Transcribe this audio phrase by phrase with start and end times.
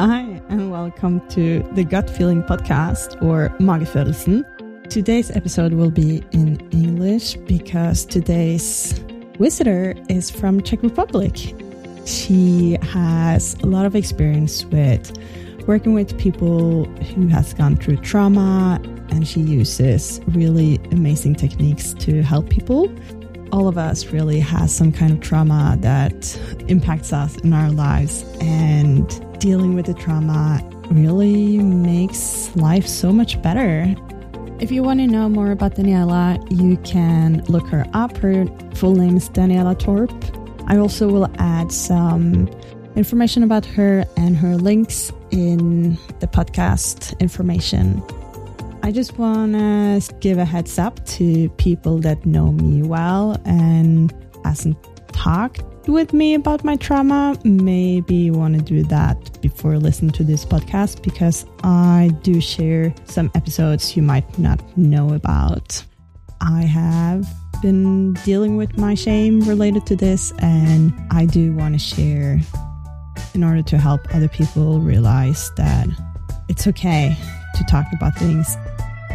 [0.00, 4.44] Hi, and welcome to the Gut Feeling Podcast or Magefølelsen.
[4.88, 8.92] Today's episode will be in English because today's
[9.40, 11.36] visitor is from Czech Republic.
[12.06, 15.18] She has a lot of experience with
[15.66, 18.80] working with people who has gone through trauma
[19.10, 22.88] and she uses really amazing techniques to help people.
[23.50, 26.38] All of us really has some kind of trauma that
[26.68, 30.60] impacts us in our lives and dealing with the trauma
[30.90, 33.94] really makes life so much better.
[34.60, 38.16] If you want to know more about Daniela, you can look her up.
[38.16, 40.12] Her full name is Daniela Torp.
[40.66, 42.48] I also will add some
[42.96, 48.02] information about her and her links in the podcast information.
[48.82, 54.12] I just want to give a heads up to people that know me well and
[54.44, 54.76] hasn't
[55.12, 60.24] talked with me about my trauma, maybe you want to do that before listening to
[60.24, 65.82] this podcast because I do share some episodes you might not know about.
[66.40, 67.26] I have
[67.62, 72.40] been dealing with my shame related to this, and I do want to share
[73.34, 75.88] in order to help other people realize that
[76.48, 77.16] it's okay
[77.54, 78.56] to talk about things.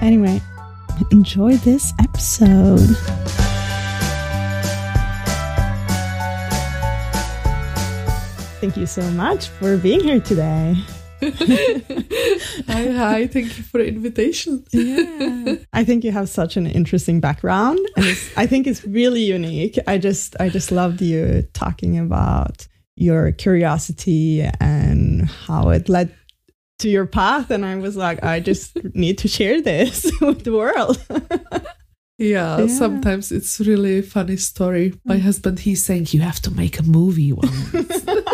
[0.02, 0.42] Anyway,
[1.12, 2.98] enjoy this episode.
[8.64, 10.78] Thank you so much for being here today.
[11.22, 13.28] hi, hi.
[13.28, 14.64] Thank you for the invitation.
[14.72, 15.56] yeah.
[15.74, 19.78] I think you have such an interesting background and I think it's really unique.
[19.86, 26.16] I just I just loved you talking about your curiosity and how it led
[26.80, 30.54] to your path and I was like I just need to share this with the
[30.54, 31.06] world.
[32.20, 34.94] Yeah, yeah, sometimes it's really funny story.
[35.04, 37.74] My husband, he's saying you have to make a movie once.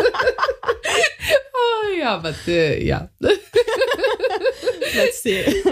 [1.80, 3.06] oh yeah, but uh, yeah.
[4.94, 5.62] Let's see.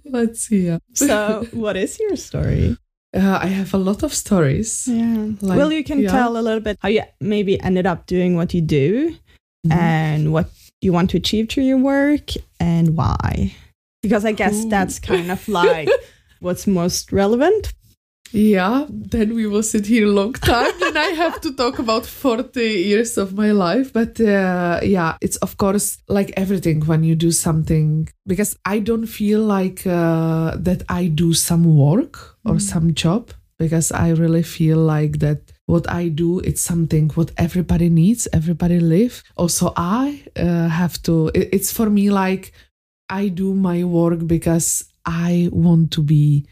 [0.04, 0.66] Let's see.
[0.66, 0.78] Yeah.
[0.94, 2.76] So, what is your story?
[3.14, 4.86] Uh, I have a lot of stories.
[4.86, 5.32] Yeah.
[5.40, 6.10] Like, well, you can yeah.
[6.10, 9.72] tell a little bit how you maybe ended up doing what you do mm-hmm.
[9.72, 13.54] and what you want to achieve through your work and why.
[14.02, 14.68] Because I guess Ooh.
[14.70, 15.88] that's kind of like
[16.40, 17.74] what's most relevant.
[18.32, 22.06] Yeah, then we will sit here a long time and I have to talk about
[22.06, 23.92] 40 years of my life.
[23.92, 29.06] But uh, yeah, it's of course like everything when you do something, because I don't
[29.06, 32.60] feel like uh, that I do some work or mm.
[32.60, 37.88] some job, because I really feel like that what I do, it's something what everybody
[37.88, 39.22] needs, everybody live.
[39.36, 42.52] Also, I uh, have to, it's for me like
[43.08, 46.46] I do my work because I want to be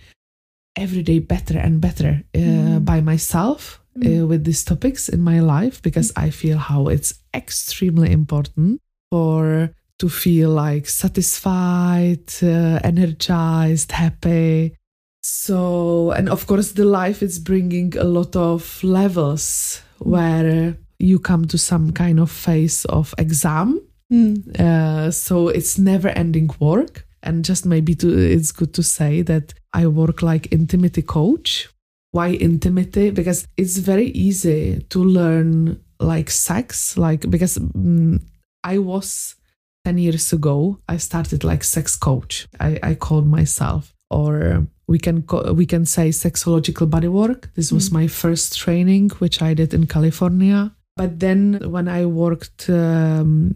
[0.78, 2.84] every day better and better uh, mm.
[2.84, 4.28] by myself uh, mm.
[4.28, 8.80] with these topics in my life because I feel how it's extremely important
[9.10, 14.76] for to feel like satisfied, uh, energized, happy.
[15.22, 21.46] So, and of course, the life is bringing a lot of levels where you come
[21.46, 23.82] to some kind of phase of exam.
[24.12, 24.58] Mm.
[24.58, 29.54] Uh, so it's never ending work and just maybe to, it's good to say that
[29.72, 31.68] I work like intimacy coach.
[32.10, 33.10] Why intimacy?
[33.10, 38.20] Because it's very easy to learn like sex, like because mm,
[38.64, 39.36] I was
[39.84, 42.46] 10 years ago, I started like sex coach.
[42.60, 47.52] I, I called myself, or we can co- we can say sexological bodywork.
[47.54, 47.94] This was mm.
[47.94, 50.74] my first training, which I did in California.
[50.96, 53.54] But then when I worked um,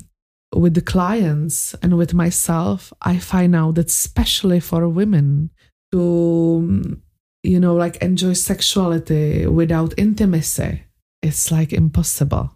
[0.54, 5.50] with the clients and with myself, I find out that especially for women
[5.92, 6.98] to,
[7.42, 10.84] you know, like enjoy sexuality without intimacy,
[11.22, 12.50] it's like impossible.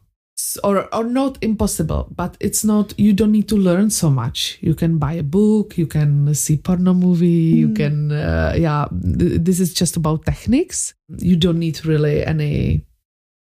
[0.63, 4.59] Or, or not impossible, but it's not, you don't need to learn so much.
[4.61, 7.57] You can buy a book, you can see porno movie, mm.
[7.57, 10.95] you can, uh, yeah, this is just about techniques.
[11.09, 12.85] You don't need really any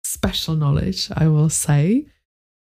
[0.06, 2.06] special knowledge, I will say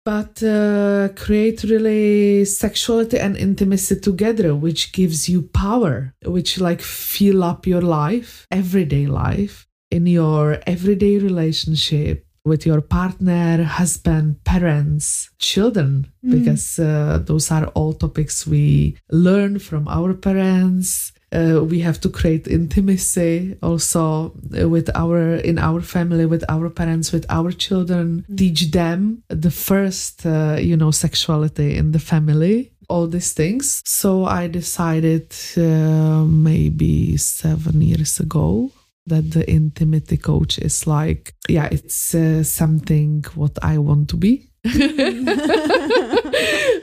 [0.04, 7.42] but uh, create really sexuality and intimacy together which gives you power which like fill
[7.42, 16.06] up your life everyday life in your everyday relationship with your partner husband parents children
[16.24, 16.30] mm.
[16.30, 22.08] because uh, those are all topics we learn from our parents uh, we have to
[22.08, 28.22] create intimacy also uh, with our in our family with our parents with our children
[28.22, 28.36] mm-hmm.
[28.36, 34.24] teach them the first uh, you know sexuality in the family all these things so
[34.26, 38.70] i decided uh, maybe 7 years ago
[39.06, 44.50] that the intimacy coach is like yeah it's uh, something what i want to be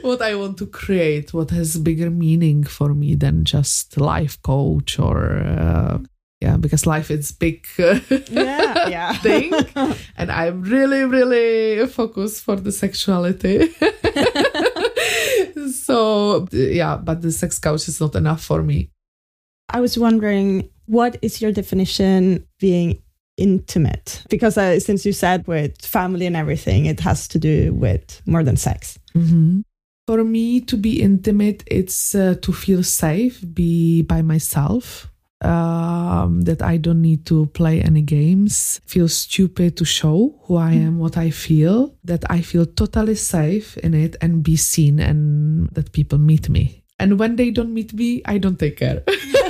[0.02, 4.98] what I want to create, what has bigger meaning for me than just life coach
[4.98, 5.98] or uh,
[6.40, 8.00] yeah, because life is big uh,
[8.30, 9.12] Yeah, yeah.
[9.18, 9.52] thing,
[10.16, 13.68] and I'm really really focused for the sexuality.
[15.72, 18.90] so yeah, but the sex coach is not enough for me.
[19.68, 23.00] I was wondering, what is your definition being
[23.36, 24.24] intimate?
[24.28, 28.42] Because uh, since you said with family and everything, it has to do with more
[28.42, 28.98] than sex.
[30.06, 35.08] For me, to be intimate, it's uh, to feel safe, be by myself.
[35.42, 40.74] Um, that I don't need to play any games, feel stupid to show who I
[40.74, 45.68] am, what I feel, that I feel totally safe in it and be seen and
[45.72, 46.84] that people meet me.
[47.00, 49.02] And when they don't meet me, I don't take care.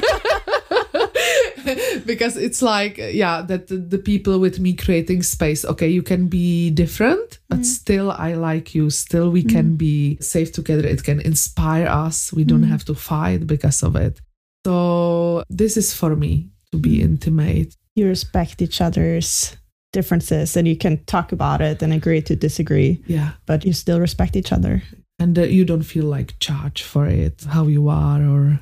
[2.07, 6.29] because it's like, yeah, that the, the people with me creating space, okay, you can
[6.29, 7.65] be different, but mm.
[7.65, 8.91] still I like you.
[8.91, 9.79] Still we can mm.
[9.79, 10.87] be safe together.
[10.87, 12.33] It can inspire us.
[12.33, 12.69] We don't mm.
[12.69, 14.21] have to fight because of it.
[14.65, 17.75] So this is for me to be intimate.
[17.95, 19.57] You respect each other's
[19.93, 23.33] differences and you can talk about it and agree to disagree, Yeah.
[23.47, 24.83] but you still respect each other.
[25.19, 28.61] And uh, you don't feel like charged for it, how you are, or,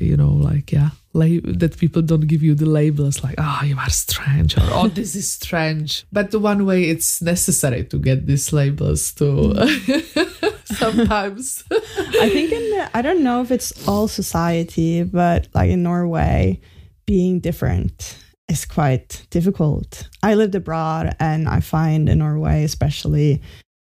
[0.00, 3.76] you know, like, yeah, la- that people don't give you the labels like, oh, you
[3.76, 6.06] are strange, or oh, this is strange.
[6.12, 9.54] But the one way it's necessary to get these labels too.
[10.64, 11.64] Sometimes.
[11.70, 16.60] I think in the, I don't know if it's all society, but like in Norway,
[17.06, 18.18] being different
[18.48, 20.08] is quite difficult.
[20.22, 23.42] I lived abroad and I find in Norway, especially,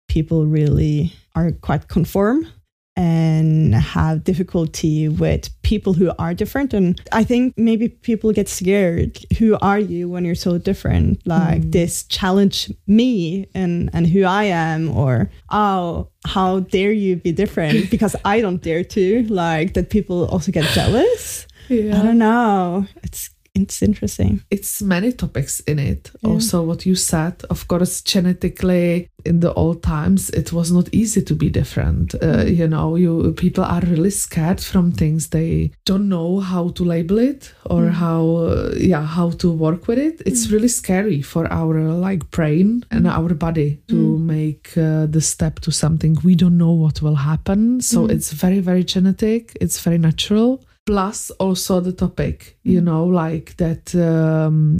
[0.08, 2.48] people really are quite conform
[2.98, 6.74] and have difficulty with people who are different.
[6.74, 9.20] And I think maybe people get scared.
[9.38, 11.26] Who are you when you're so different?
[11.26, 11.70] Like hmm.
[11.70, 17.92] this challenge me and, and who I am, or oh, how dare you be different?
[17.98, 19.24] Because I don't dare to.
[19.28, 21.48] Like that people also get jealous.
[21.70, 22.86] I don't know.
[23.04, 23.30] It's
[23.64, 24.42] it's interesting.
[24.50, 26.12] it's many topics in it.
[26.24, 31.22] Also, what you said, of course, genetically in the old times, it was not easy
[31.22, 32.16] to be different.
[32.22, 36.84] Uh, you know, you people are really scared from things they don't know how to
[36.84, 40.22] label it or how, uh, yeah, how to work with it.
[40.26, 41.76] It's really scary for our
[42.08, 46.72] like brain and our body to make uh, the step to something we don't know
[46.72, 47.82] what will happen.
[47.82, 49.58] So it's very, very genetic.
[49.60, 54.80] It's very natural plus also the topic you know like that um,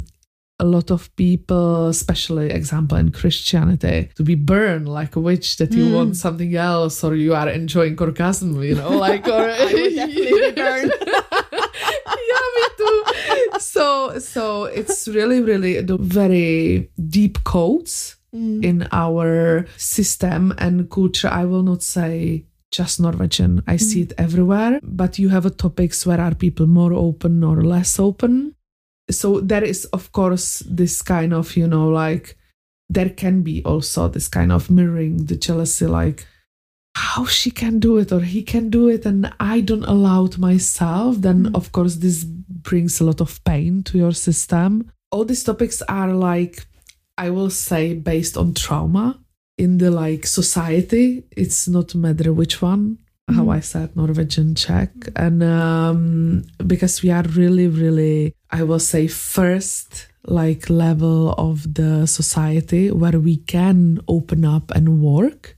[0.58, 5.72] a lot of people especially example in christianity to be burned like a witch that
[5.72, 9.48] you want something else or you are enjoying orgasm you know like or
[12.28, 13.04] yeah me too.
[13.58, 21.28] So so it's really really the very deep codes in our system and culture.
[21.28, 23.62] I will not say just Norwegian.
[23.66, 23.80] I mm.
[23.80, 27.98] see it everywhere, but you have a topics where are people more open or less
[27.98, 28.54] open.
[29.10, 32.36] So there is, of course, this kind of, you know, like
[32.90, 36.26] there can be also this kind of mirroring the jealousy, like
[36.94, 40.38] how she can do it or he can do it, and I don't allow it
[40.38, 41.16] myself.
[41.16, 41.56] Then, mm.
[41.56, 44.90] of course, this brings a lot of pain to your system.
[45.10, 46.66] All these topics are like,
[47.16, 49.18] I will say, based on trauma
[49.58, 52.96] in the like society it's not matter which one
[53.36, 54.90] how i said norwegian czech.
[55.16, 62.06] And um because we are really really i will say first like level of the
[62.06, 65.56] society where we can open up and work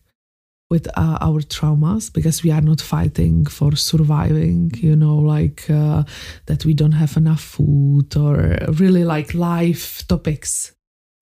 [0.70, 6.04] with uh, our traumas because we are not fighting for surviving you know like uh,
[6.46, 10.72] that we don't have enough food or really like life topics.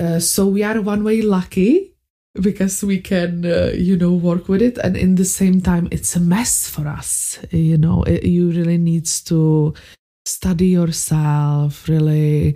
[0.00, 1.94] Uh, so we are one way lucky
[2.34, 4.78] because we can uh, you know work with it.
[4.78, 8.02] And in the same time it's a mess for us you know.
[8.04, 9.74] It, you really needs to
[10.24, 12.54] study yourself really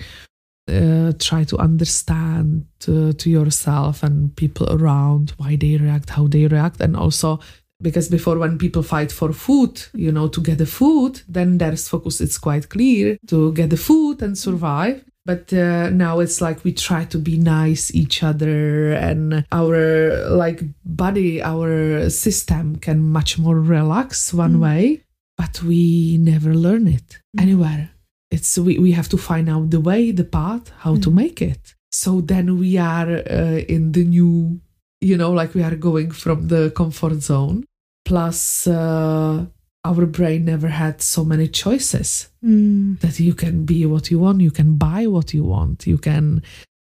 [0.68, 6.46] uh, try to understand uh, to yourself and people around why they react how they
[6.46, 6.80] react.
[6.80, 7.40] And also
[7.82, 11.88] because before when people fight for food you know to get the food then there's
[11.88, 16.64] focus it's quite clear to get the food and survive but uh, now it's like
[16.64, 23.38] we try to be nice each other and our like body our system can much
[23.38, 25.02] more relax one way
[25.42, 27.90] but we never learn it anywhere.
[28.30, 31.74] It's we, we have to find out the way the path how to make it.
[31.90, 34.60] So then we are uh, in the new
[35.00, 37.64] you know like we are going from the comfort zone
[38.04, 39.44] plus uh,
[39.84, 43.00] our brain never had so many choices Mm.
[43.00, 46.42] that you can be what you want, you can buy what you want, you can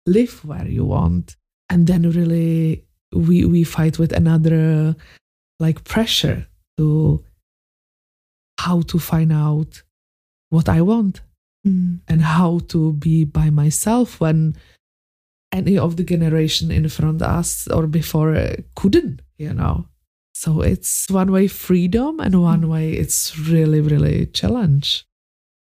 [0.06, 1.36] live where you want.
[1.70, 4.94] And then really we we fight with another
[5.60, 6.46] like pressure
[6.76, 7.24] to
[8.58, 9.82] how to find out
[10.50, 11.20] what I want
[11.66, 12.00] Mm.
[12.08, 14.54] and how to be by myself when
[15.50, 19.86] any of the generation in front of us or before uh, couldn't, you know.
[20.44, 22.68] So it's one way freedom and one mm.
[22.68, 25.06] way it's really, really challenge.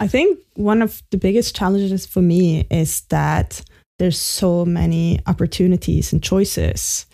[0.02, 3.62] I think one of the biggest challenges for me is that
[3.98, 7.06] there's so many opportunities and choices.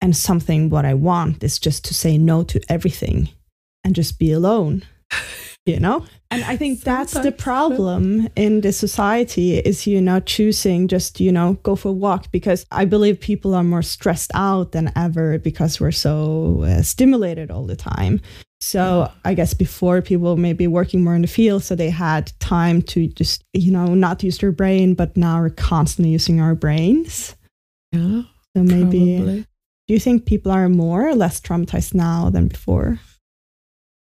[0.00, 3.30] And something what I want is just to say no to everything
[3.82, 4.84] and just be alone.
[5.64, 6.04] You know?
[6.32, 11.30] And I think that's the problem in the society is you know choosing just you
[11.30, 15.38] know go for a walk because I believe people are more stressed out than ever
[15.38, 18.20] because we're so uh, stimulated all the time.
[18.60, 22.82] So I guess before people maybe working more in the field, so they had time
[22.82, 27.36] to just you know not use their brain, but now we're constantly using our brains.
[27.92, 28.22] Yeah,
[28.56, 29.46] So maybe probably.
[29.86, 32.98] do you think people are more or less traumatized now than before?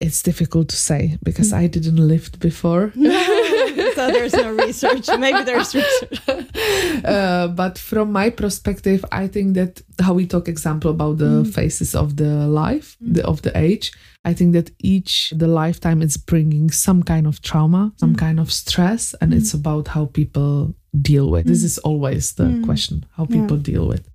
[0.01, 2.93] It's difficult to say because I didn't live before.
[2.95, 5.09] so there's no research.
[5.19, 6.21] Maybe there's research.
[7.05, 11.53] uh, but from my perspective, I think that how we talk example about the Mm.
[11.53, 13.91] phases of the life, the, of the age,
[14.25, 18.19] I think that each the lifetime is bringing some kind of trauma, some Mm.
[18.19, 21.47] kind of stress, and it's about how people deal with.
[21.47, 21.65] This Mm.
[21.71, 22.65] is always the Mm.
[22.65, 23.41] question: how Yeah.
[23.41, 24.09] people deal with.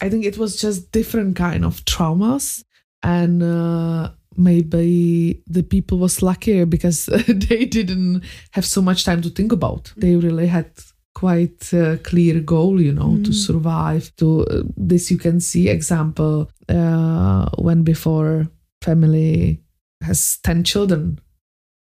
[0.00, 2.64] I think it was just different kind of traumas,
[3.02, 9.30] and uh, maybe the people was luckier because they didn't have so much time to
[9.30, 9.92] think about.
[9.96, 10.70] They really had
[11.14, 13.34] quite a clear goal, you know, to Mm.
[13.46, 14.12] survive.
[14.16, 18.46] To uh, this, you can see example uh, when before
[18.82, 19.60] family
[20.02, 21.18] has ten children,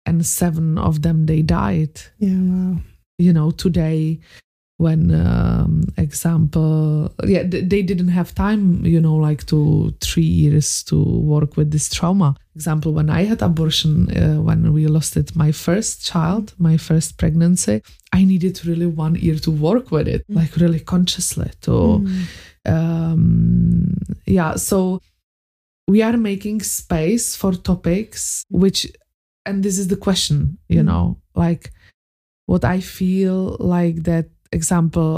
[0.05, 1.99] and seven of them they died.
[2.19, 2.77] Yeah, wow.
[3.17, 4.19] You know, today
[4.77, 10.83] when um, example yeah th- they didn't have time you know like to three years
[10.83, 15.33] to work with this trauma example when i had abortion uh, when we lost it
[15.35, 20.23] my first child my first pregnancy i needed really one year to work with it
[20.29, 20.35] Mm.
[20.35, 22.23] like really consciously to Mm.
[22.75, 24.99] um yeah so
[25.87, 28.87] we are making space for topics which
[29.45, 30.85] and this is the question you Mm.
[30.91, 31.05] know
[31.35, 31.71] like
[32.51, 34.25] what i feel like that
[34.59, 35.09] example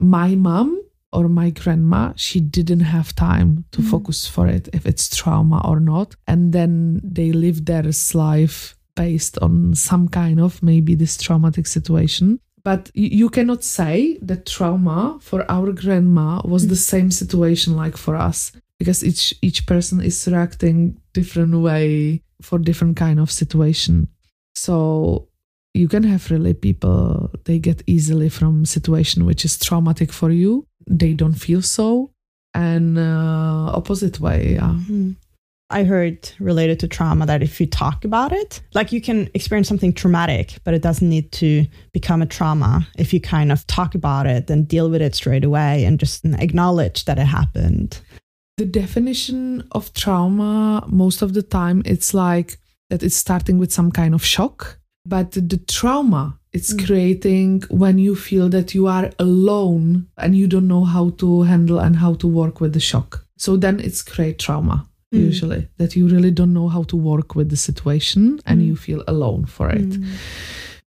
[0.00, 0.68] my mom
[1.16, 3.90] or my grandma she didn't have time to Mm.
[3.94, 6.08] focus for it if it's trauma or not.
[6.32, 6.72] And then
[7.16, 8.56] they live their life
[8.96, 12.26] based on some kind of maybe this traumatic situation.
[12.70, 18.14] But you cannot say that trauma for our grandma was the same situation like for
[18.28, 18.38] us
[18.80, 20.76] because each each person is reacting
[21.18, 23.94] different way for different kind of situation.
[24.66, 25.28] So
[25.74, 30.66] you can have really people they get easily from situation which is traumatic for you.
[30.88, 32.10] They don't feel so.
[32.54, 34.74] And uh, opposite way yeah.
[34.74, 35.16] Mhm.
[35.70, 39.66] I heard related to trauma that if you talk about it, like you can experience
[39.66, 42.86] something traumatic, but it doesn't need to become a trauma.
[42.96, 46.24] If you kind of talk about it and deal with it straight away and just
[46.26, 48.00] acknowledge that it happened.
[48.56, 52.56] the definition of trauma most of the time it's like
[52.90, 56.86] that it's starting with some kind of shock but the trauma it's Mm.
[56.86, 61.78] creating when you feel that you are alone and you don't know how to handle
[61.80, 65.26] and how to work with the shock so then it's create trauma Mm.
[65.30, 68.66] usually that you really don't know how to work with the situation and Mm.
[68.68, 70.04] you feel alone for it Mm.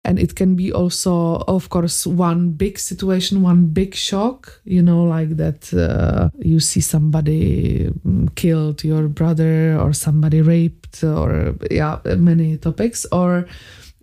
[0.08, 1.14] and it can be also
[1.48, 6.82] of course one big situation one big shock you know like that uh, you see
[6.82, 13.46] somebody mm, killed your brother or somebody raped or yeah many topics or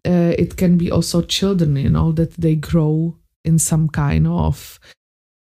[0.06, 4.78] uh, it can be also children you know that they grow in some kind of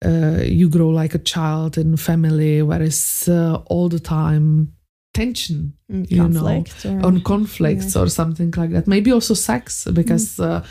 [0.06, 4.74] uh, you grow like a child in family where it's uh, all the time
[5.14, 8.88] tension Mm, you know, or, on conflicts or something like that.
[8.88, 10.66] Maybe also sex, because uh,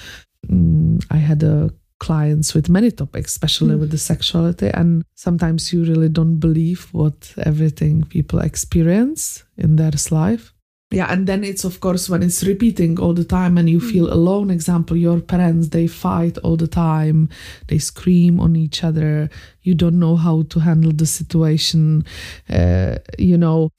[0.49, 1.69] mm, I had uh,
[2.01, 3.81] clients with many topics, especially Mm.
[3.81, 9.93] with the sexuality, and sometimes you really don't believe what everything people experience in their
[10.11, 10.52] life.
[10.93, 14.13] Yeah, and then it's of course when it's repeating all the time and you feel
[14.13, 14.51] alone.
[14.51, 17.29] Example, your parents they fight all the time,
[17.69, 19.31] they scream on each other.
[19.63, 22.05] You don't know how to handle the situation.
[22.51, 23.71] Uh, you know,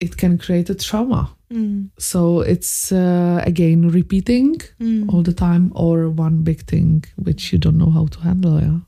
[0.00, 1.28] it can create a trauma.
[1.52, 5.12] Mm, So it's uh, again repeating mm.
[5.12, 8.60] all the time, or one big thing which you don't know how to handle.
[8.60, 8.78] Yeah.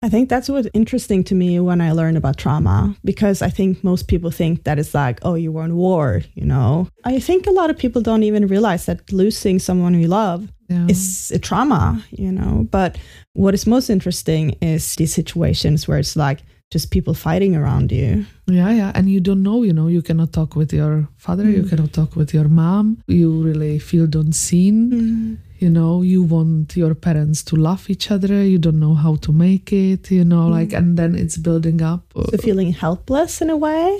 [0.00, 3.82] I think that's what's interesting to me when I learn about trauma because I think
[3.82, 6.86] most people think that it's like, oh, you were in war, you know.
[7.04, 10.86] I think a lot of people don't even realize that losing someone you love Yeah.
[10.88, 12.68] is a trauma, you know.
[12.70, 12.96] But
[13.34, 18.24] what is most interesting is these situations where it's like just people fighting around you.
[18.46, 18.92] Yeah, yeah.
[18.94, 21.70] And you don't know, you know, you cannot talk with your father, you Mm.
[21.70, 22.98] cannot talk with your mom.
[23.08, 25.38] You really feel unseen.
[25.58, 28.44] You know, you want your parents to love each other.
[28.44, 32.02] You don't know how to make it, you know, like, and then it's building up.
[32.14, 33.98] So feeling helpless in a way.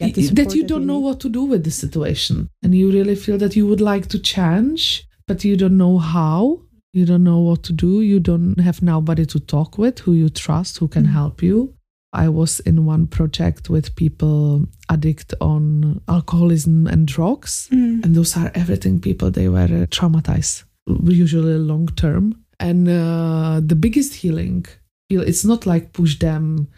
[0.00, 2.48] Get the Y- support that you don't know what to do with the situation.
[2.62, 6.60] And you really feel that you would like to change, but you don't know how.
[6.92, 8.00] You don't know what to do.
[8.00, 11.12] You don't have nobody to talk with who you trust, who can Mm.
[11.12, 11.72] help you.
[12.12, 17.68] I was in one project with people addict on alcoholism and drugs.
[17.70, 18.02] Mm.
[18.04, 22.44] And those are everything people, they were traumatized, usually long term.
[22.58, 24.66] And uh, the biggest healing,
[25.10, 26.68] it's not like push them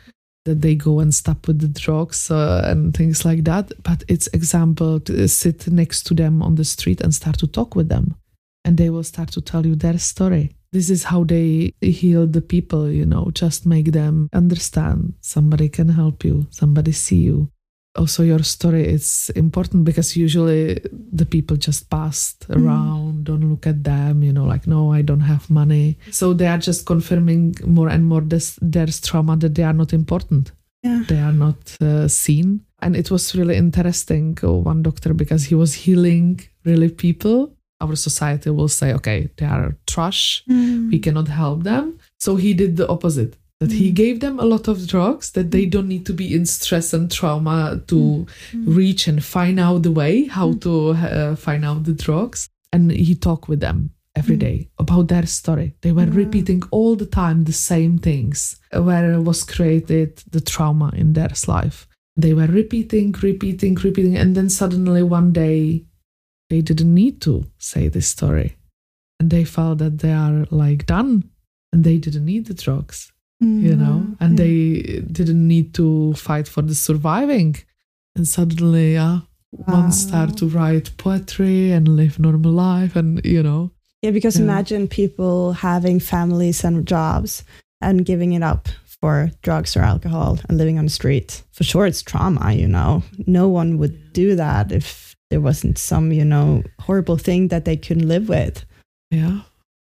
[0.44, 4.28] that they go and stop with the drugs uh, and things like that, but it's
[4.28, 8.14] example to sit next to them on the street and start to talk with them.
[8.64, 10.54] And they will start to tell you their story.
[10.72, 15.88] This is how they heal the people, you know, just make them understand somebody can
[15.88, 17.50] help you, somebody see you
[18.00, 19.06] also your story is
[19.44, 20.62] important because usually
[21.20, 25.26] the people just passed around don't look at them you know like no i don't
[25.32, 29.64] have money so they are just confirming more and more this there's trauma that they
[29.70, 30.44] are not important
[30.86, 31.02] Yeah.
[31.10, 32.48] they are not uh, seen
[32.84, 37.38] and it was really interesting uh, one doctor because he was healing really people
[37.84, 40.90] our society will say okay they are trash Mm.
[40.92, 41.84] we cannot help them.
[42.24, 43.32] So he did the opposite.
[43.60, 43.94] That he Mm.
[43.94, 47.10] gave them a lot of drugs that they don't need to be in stress and
[47.10, 48.76] trauma to Mm.
[48.76, 52.48] reach and find out the way how to uh, find out the drugs.
[52.72, 55.74] And he talked with them every day about their story.
[55.80, 56.12] They were Wow.
[56.24, 61.88] repeating all the time the same things where was created the trauma in their life.
[62.16, 65.84] They were repeating, repeating, repeating, and then suddenly one day
[66.50, 68.56] they didn't need to say this story
[69.18, 71.24] and they felt that they are like done
[71.72, 73.66] and they didn't need the drugs Mm-hmm.
[73.66, 77.54] you know and they didn't need to fight for the surviving
[78.16, 83.70] and suddenly yeah one start to write poetry and live normal life and you know
[84.02, 84.44] Yeah, because Yeah.
[84.48, 87.44] imagine people having families and jobs
[87.80, 88.68] and giving it up
[89.00, 91.42] for drugs or alcohol and living on the street.
[91.52, 93.02] For sure, it's trauma, you know.
[93.26, 97.76] No one would do that if there wasn't some, you know, horrible thing that they
[97.76, 98.64] couldn't live with.
[99.10, 99.40] yeah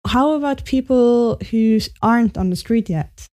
[0.07, 3.27] How about people who aren't on the street yet?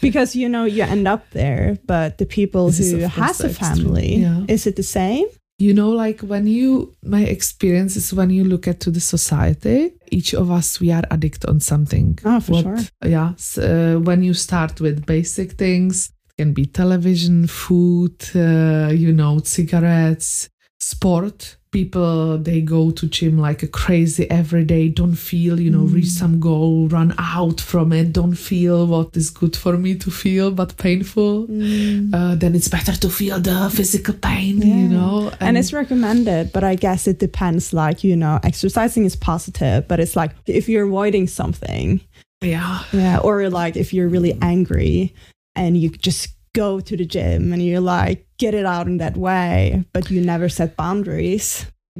[0.00, 4.16] Because, you know, you end up there, but the people This who has a family,
[4.16, 4.44] yeah.
[4.48, 5.26] is it the same?
[5.58, 9.92] you know like when you my experience is when you look at to the society
[10.10, 12.78] each of us we are addict on something Oh, for What- sure.
[13.16, 18.90] yeah s- uh, when you start with basic things it can be television food uh,
[18.92, 20.48] you know cigarettes
[20.82, 25.84] sport people they go to gym like a crazy every day don't feel you know
[25.96, 26.18] reach Mm.
[26.22, 30.50] some goal run out from it don't feel what is good for me to feel
[30.50, 32.12] but painful Mm.
[32.12, 34.76] uh, then it's better to feel the physical pain Yeah.
[34.80, 39.16] you know and it's recommended but i guess it depends like you know exercising is
[39.16, 42.00] positive but it's like if you're avoiding something
[42.42, 45.14] yeah yeah or like if you're really angry
[45.56, 49.16] and you just go to the gym and you're like get it out in that
[49.28, 49.56] way
[49.94, 51.46] but you never set boundaries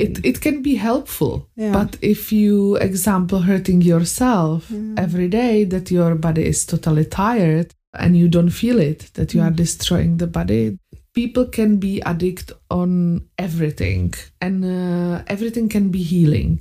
[0.05, 1.73] it, it can be helpful Yeah.
[1.79, 5.05] but if you example hurting yourself Yeah.
[5.05, 7.69] every day that your body is totally tired
[8.03, 9.61] and you don't feel it that you are Mm.
[9.65, 10.65] destroying the body
[11.21, 12.49] people can be addict
[12.81, 12.91] on
[13.47, 14.09] everything
[14.45, 16.55] and uh, everything can be healing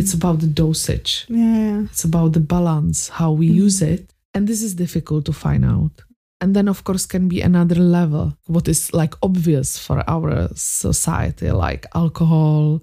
[0.00, 1.12] it's about the dosage
[1.44, 3.54] yeah it's about the balance how we Mm.
[3.66, 4.02] use it
[4.34, 5.94] and this is difficult to find out
[6.40, 8.36] and then of course can be another level.
[8.46, 12.80] What is like obvious for our society like alcohol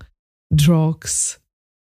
[0.53, 1.39] drugs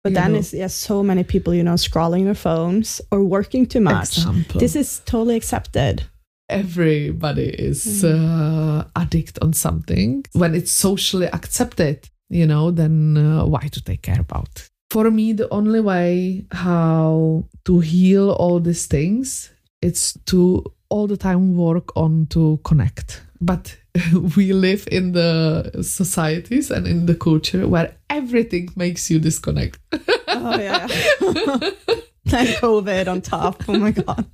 [0.04, 0.40] but then know.
[0.40, 4.18] it's yeah so many people you know scrolling their phones or working too much.
[4.18, 4.60] Example.
[4.60, 6.04] This is totally accepted.
[6.50, 8.14] Everybody is Mm.
[8.14, 10.26] uh, addict on something.
[10.34, 14.70] When it's socially accepted you know then uh, why do they care about?
[14.92, 19.50] For me the only way how to heal all these things
[19.82, 23.24] it's to all the time work on to connect.
[23.42, 23.76] But
[24.38, 29.80] we live in the societies and in the culture where everything makes you disconnect.
[30.36, 30.88] Oh yeah
[32.34, 33.64] and covid on top.
[33.68, 34.26] Oh my god.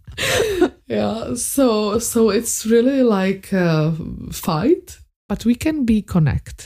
[0.87, 3.93] Yeah so so it's really like a
[4.31, 4.98] fight
[5.29, 6.57] but we can be connect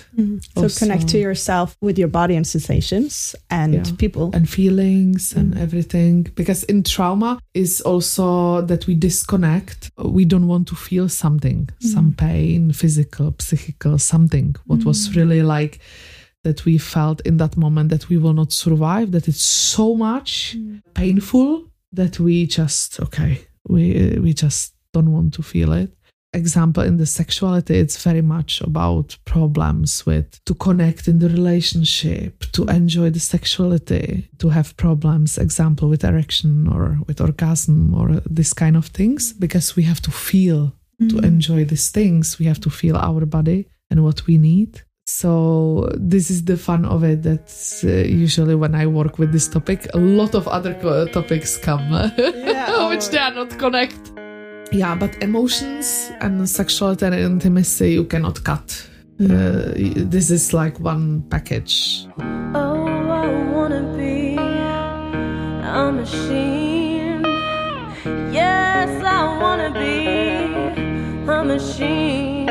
[0.55, 3.95] so Also- connect to yourself with your body and sensations and Yeah.
[4.03, 4.25] people.
[4.37, 5.61] And feelings and Mm.
[5.65, 6.15] everything.
[6.41, 8.27] Because in trauma is also
[8.69, 9.79] that we disconnect.
[10.19, 11.69] We don't want to feel something.
[11.93, 14.55] Some pain physical psychical something.
[14.69, 15.15] What was Mm.
[15.19, 15.73] really like
[16.45, 19.45] that we felt in that moment that we will not survive that it's
[19.75, 20.57] so much
[20.93, 21.49] painful
[21.99, 23.33] that we just okay
[23.73, 23.83] we
[24.25, 25.89] we just don't want to feel it
[26.33, 32.43] example in the sexuality it's very much about problems with to connect in the relationship
[32.51, 38.53] to enjoy the sexuality to have problems example with erection or with orgasm or this
[38.53, 40.73] kind of things because we have to feel
[41.09, 44.81] to enjoy these things we have to feel our body and what we need.
[45.05, 47.47] So this is the fun of it that
[47.83, 51.87] uh, usually when i work with this topic a lot of other co- topics come.
[52.17, 54.13] Yeah, which they are not connect
[54.73, 58.87] yeah but emotions and sexuality and intimacy you cannot cut
[59.21, 59.71] uh,
[60.09, 62.07] this is like one package
[62.55, 67.23] Oh, I wanna be a machine.
[68.31, 70.07] Yes, I wanna be
[71.31, 72.49] a machine.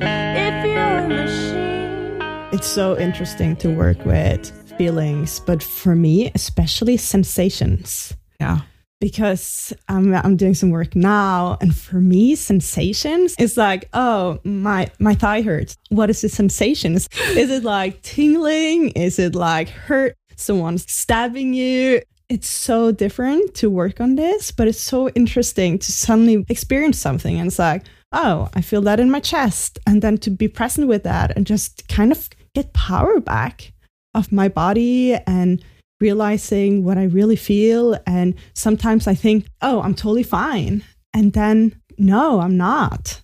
[0.00, 2.52] If you're a machine.
[2.52, 8.14] It's so interesting to work with feelings, but for me, especially sensations.
[8.40, 8.60] yeah
[9.04, 14.90] Because I'm, I'm doing some work now, and for me, sensations is like, oh, my
[14.98, 15.76] my thigh hurts.
[15.90, 17.10] What is the sensations?
[17.36, 18.92] Is it like tingling?
[18.92, 20.16] Is it like hurt?
[20.36, 22.00] Someone stabbing you?
[22.30, 27.38] It's so different to work on this, but it's so interesting to suddenly experience something,
[27.38, 30.88] and it's like, oh, I feel that in my chest, and then to be present
[30.88, 33.74] with that and just kind of get power back
[34.14, 35.62] of my body and
[36.04, 37.96] realizing what I really feel.
[38.06, 40.84] And sometimes I think, oh, I'm totally fine.
[41.14, 43.22] And then, no, I'm not.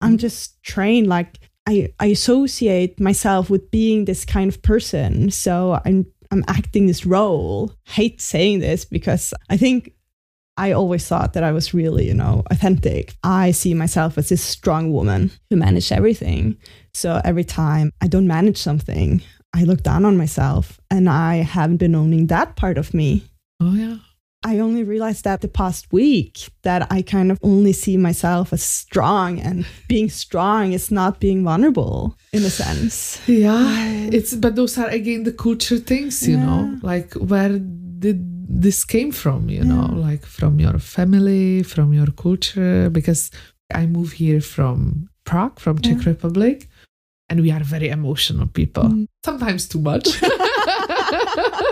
[0.00, 5.30] I'm just trained like I, I associate myself with being this kind of person.
[5.30, 7.72] So I'm I'm acting this role.
[7.84, 9.92] Hate saying this because I think
[10.56, 13.14] I always thought that I was really, you know, authentic.
[13.22, 16.56] I see myself as this strong woman who managed everything.
[16.92, 19.22] So every time I don't manage something,
[19.54, 23.22] I look down on myself and I haven't been owning that part of me.
[23.60, 23.96] oh yeah.
[24.46, 28.62] I only realized that the past week that I kind of only see myself as
[28.62, 33.20] strong and being strong is not being vulnerable in a sense.
[33.26, 36.78] yeah it's but those are again the culture things you know?
[36.82, 37.58] Like where
[38.04, 38.18] did
[38.62, 39.86] this came from you know?
[40.08, 43.30] Like from your family from your culture because
[43.72, 46.68] i move here from prague from czech republic
[47.30, 49.06] and we are very emotional people Mm.
[49.24, 50.08] sometimes too much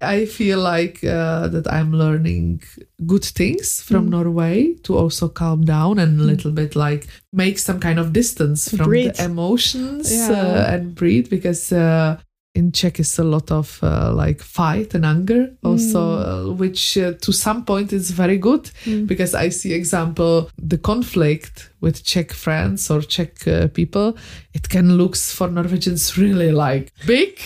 [0.00, 2.62] i feel like uh, that i'm learning
[3.06, 4.10] good things from Mm.
[4.10, 8.68] norway to also calm down and a little bit like make some kind of distance
[8.76, 9.14] from Breathe.
[9.16, 10.30] the emotions Yeah.
[10.32, 12.18] uh, and breathe because uh,
[12.54, 17.12] in Czech is a lot of uh, like fight and anger also, uh, which uh,
[17.20, 18.70] to some point is very good
[19.06, 24.14] because I see example the conflict with Czech friends or Czech uh, people.
[24.52, 27.40] It can looks for Norwegians really like big,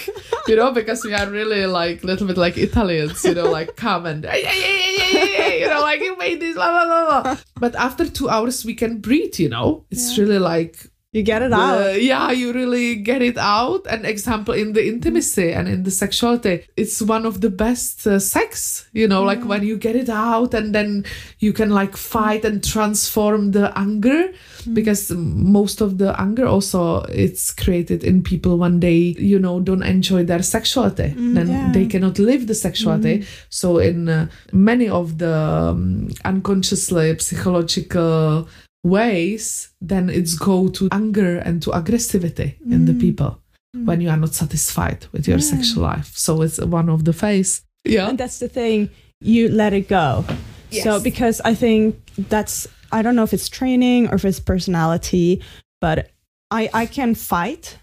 [0.47, 4.05] you know, because we are really like little bit like Italians, you know, like come
[4.05, 7.37] and you know, like you made this, blah blah blah blah.
[7.57, 9.87] But after two hours we can breathe, you know.
[9.91, 12.03] It's really like You get it out.
[12.03, 13.87] yeah, you really get it out.
[13.87, 18.19] An example in the intimacy and in the sexuality, it's one of the best uh,
[18.19, 21.07] sex, you know, like when you get it out and then
[21.39, 24.35] you can like fight and transform the anger
[24.75, 29.83] because most of the anger also it's created in people when they, you know, don't
[29.83, 31.15] enjoy their sexuality.
[31.17, 31.73] then yeah.
[31.73, 33.25] they cannot live the sexuality.
[33.49, 38.47] So in uh, many of the um, unconsciously psychological
[38.85, 43.01] ways, then it's go to anger and to aggressivity in the mm.
[43.01, 43.41] people
[43.77, 43.85] mm.
[43.85, 46.13] when you are not satisfied with your sexual life.
[46.17, 47.63] So it's one of the phase.
[47.85, 48.09] Yeah.
[48.09, 50.25] And that's the thing, you let it go.
[50.71, 51.97] So, because I think
[52.29, 55.43] that's, I don't know if it's training or if it's personality,
[55.81, 56.11] but
[56.51, 57.79] I, I can fight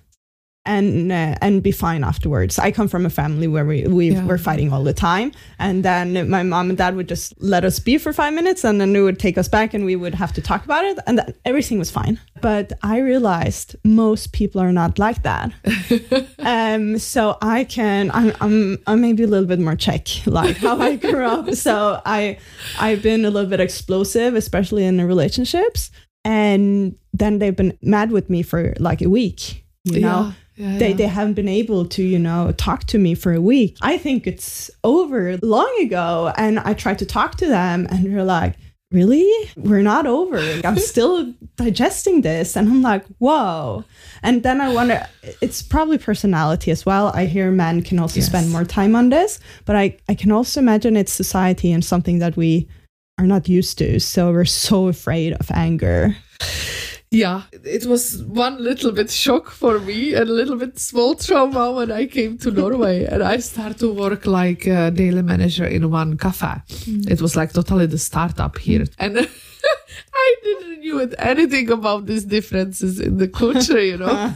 [0.66, 2.58] and uh, and be fine afterwards.
[2.60, 4.26] I come from a family where we, we Yeah.
[4.26, 5.32] were fighting all the time.
[5.60, 8.80] And then my mom and dad would just let us be for five minutes and
[8.82, 10.98] then they would take us back and we would have to talk about it.
[11.08, 12.20] And then everything was fine.
[12.42, 15.52] But I realized most people are not like that.
[16.40, 20.78] um, so I can, I'm, I'm, I'm maybe a little bit more Czech, like how
[20.80, 21.46] I grew up.
[21.56, 22.38] So I,
[22.80, 25.90] I've been a little bit explosive, especially in the relationships.
[26.24, 30.22] And then they've been mad with me for like a week, you know?
[30.28, 30.96] Yeah, yeah, They, yeah.
[30.96, 33.78] they haven't been able to, you know, talk to me for a week.
[33.82, 36.34] I think it's over long ago.
[36.38, 38.56] And I tried to talk to them and they're like,
[38.92, 39.30] really?
[39.58, 40.38] We're not over.
[40.64, 42.56] I'm still digesting this.
[42.56, 43.84] And I'm like, whoa.
[44.24, 45.06] And then I wonder,
[45.42, 47.12] it's probably personality as well.
[47.14, 48.28] I hear men can also Yes.
[48.28, 52.20] spend more time on this, but I, I can also imagine it's society and something
[52.20, 52.70] that we
[53.18, 54.00] are not used to.
[54.00, 56.16] So we're so afraid of anger.
[57.12, 61.72] Yeah, it was one little bit shock for me and a little bit small trauma
[61.72, 65.90] when I came to Norway and I started to work like a daily manager in
[65.90, 66.62] one cafe.
[66.68, 67.10] Mm.
[67.10, 68.86] It was like totally the startup here.
[69.00, 69.30] And
[70.14, 74.08] I didn't knew anything about these differences in the culture, you know.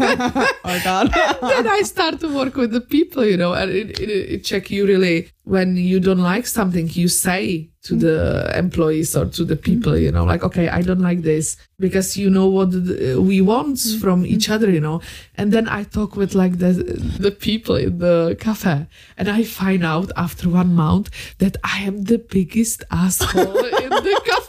[0.66, 1.12] oh God.
[1.42, 4.86] then I start to work with the people, you know, and in, in, Czech, you
[4.86, 9.98] really, when you don't like something, you say to the employees or to the people,
[9.98, 14.00] you know, like, okay, I don't like this because you know what we want mm-hmm.
[14.00, 14.54] from each mm-hmm.
[14.54, 15.02] other, you know.
[15.36, 16.74] And then I talk with like the
[17.20, 18.88] the people in the cafe,
[19.18, 24.22] and I find out after one month that I am the biggest asshole in the
[24.26, 24.49] cafe.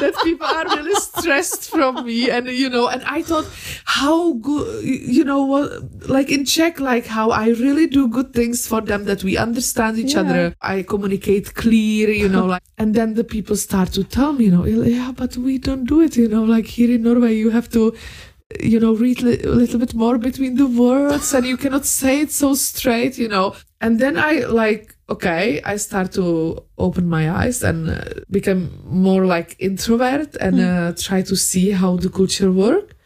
[0.00, 3.46] That people are really stressed from me, and you know, and I thought
[3.84, 8.66] how good, you know, what like in Czech, like how I really do good things
[8.66, 10.20] for them that we understand each Yeah.
[10.20, 10.54] other.
[10.62, 14.50] I communicate clear, you know, like, and then the people start to tell me, you
[14.50, 17.68] know, yeah, but we don't do it, you know, like here in Norway, you have
[17.70, 17.94] to,
[18.60, 22.20] you know, read li- a little bit more between the words and you cannot say
[22.22, 23.54] it so straight, you know.
[23.80, 29.26] And then I like, okay, I start to open my eyes and uh, become more
[29.26, 32.96] like introvert and uh, try to see how the culture work.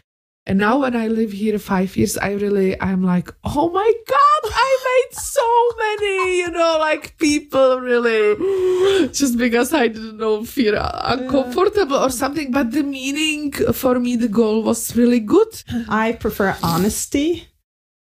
[0.46, 4.52] And now when I live here five years, I really, I'm like, oh my God,
[4.52, 10.74] I made so many, you know, like people really, just because I didn't know, feel
[10.76, 12.52] uncomfortable or something.
[12.52, 15.62] But the meaning for me, the goal was really good.
[15.88, 17.48] I prefer honesty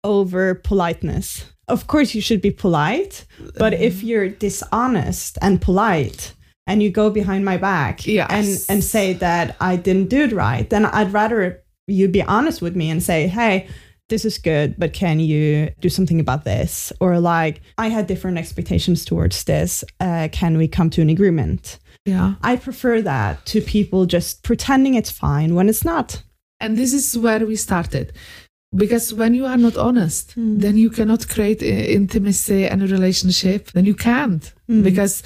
[0.05, 1.50] over politeness.
[1.71, 3.25] Of course, you should be polite,
[3.59, 6.35] but if you're dishonest and polite
[6.67, 8.29] and you go behind my back Yes.
[8.31, 12.63] and, and say that I didn't do it right, then I'd rather you be honest
[12.63, 13.67] with me and say, hey,
[14.09, 16.93] this is good, but can you do something about this?
[17.01, 19.85] Or like, I had different expectations towards this.
[20.01, 21.79] Uh, can we come to an agreement?
[22.05, 22.35] Yeah.
[22.43, 26.23] I prefer that to people just pretending it's fine when it's not.
[26.63, 28.13] And this is where we started.
[28.75, 33.71] Because when you are not honest, then you cannot create i- intimacy and a relationship.
[33.73, 34.53] Then you can't.
[34.69, 35.23] Because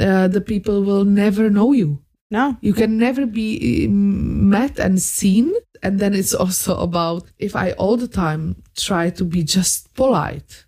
[0.00, 2.02] uh, the people will never know you.
[2.32, 2.56] No.
[2.60, 5.52] You can never be met and seen.
[5.82, 10.66] And then it's also about if I all the time try to be just polite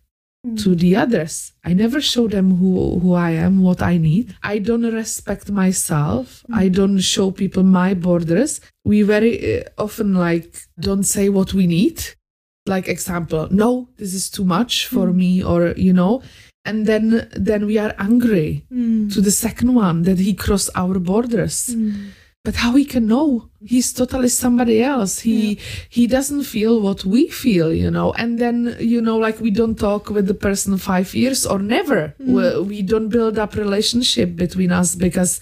[0.57, 4.35] to the others, I never show them who, who I am, what I need.
[4.43, 6.45] I don't respect myself.
[6.51, 6.57] Mm.
[6.57, 8.61] I don't show people my borders.
[8.85, 12.03] We very uh, often like don't say what we need.
[12.67, 15.15] Like example, no, this is too much for mm.
[15.15, 16.23] me, or you know,
[16.65, 19.13] and then then we are angry mm.
[19.15, 21.75] to the second one that he crossed our borders
[22.45, 23.49] but how he can know?
[23.65, 25.21] He's totally somebody else.
[25.21, 28.13] He he doesn't feel what we feel you know?
[28.15, 32.15] And then you know like we don't talk with the person five years or never.
[32.21, 32.27] Mm.
[32.35, 35.41] We, we don't build up relationship between us because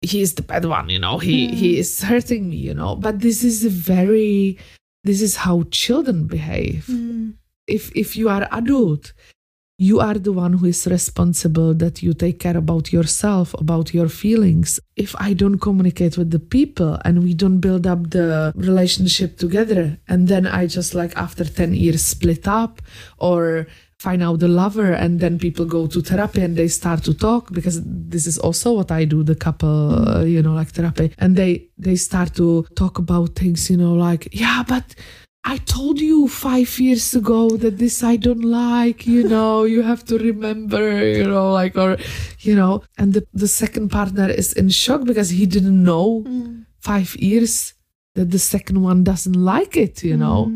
[0.00, 1.18] he is the bad one you know?
[1.18, 2.96] He he is hurting me you know?
[2.96, 4.58] But this is a very
[5.04, 6.86] this is how children behave.
[6.88, 7.34] Mm.
[7.66, 9.12] If if you are adult
[9.82, 14.08] you are the one who is responsible that you take care about yourself about your
[14.08, 14.78] feelings.
[15.04, 19.82] If i don't communicate with the people and we don't build up the relationship together
[20.10, 22.82] and then i just like after 10 years split up
[23.18, 23.66] or
[23.98, 27.52] find out the lover and then people go to therapy and they start to talk
[27.52, 31.12] because this is also what i do the couple uh, you know like therapy.
[31.18, 34.86] And they they start to talk about things you know like yeah but
[35.44, 40.04] I told you five years ago that this I don't like, you know, you have
[40.04, 41.96] to remember, you know, like, or,
[42.40, 46.24] you know, and the, the second partner is in shock because he didn't know
[46.80, 47.74] five years
[48.14, 50.54] that the second one doesn't like it, you know.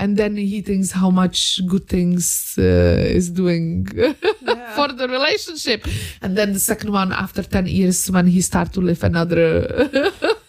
[0.00, 3.86] And then he thinks how much good things uh, is doing
[4.76, 5.84] for the relationship.
[6.22, 10.36] And then the second one, after 10 years, when he start to live another the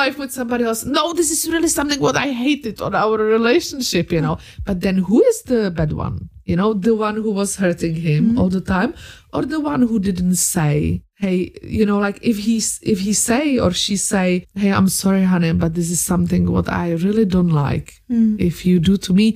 [0.00, 0.80] life with somebody else.
[0.84, 4.36] No, this is really something what I hated on our relationship, you know.
[4.68, 6.16] But then who is the bad one?
[6.50, 8.38] You know, the one who was hurting him mm-hmm.
[8.38, 8.90] all the time,
[9.32, 11.36] or the one who didn't say, "Hey,
[11.78, 14.28] you know, like if he's if he say or she say,
[14.60, 17.88] "Hey, I'm sorry, honey, but this is something what I really don't like.
[18.14, 18.32] Mm.
[18.50, 19.26] If you do to me,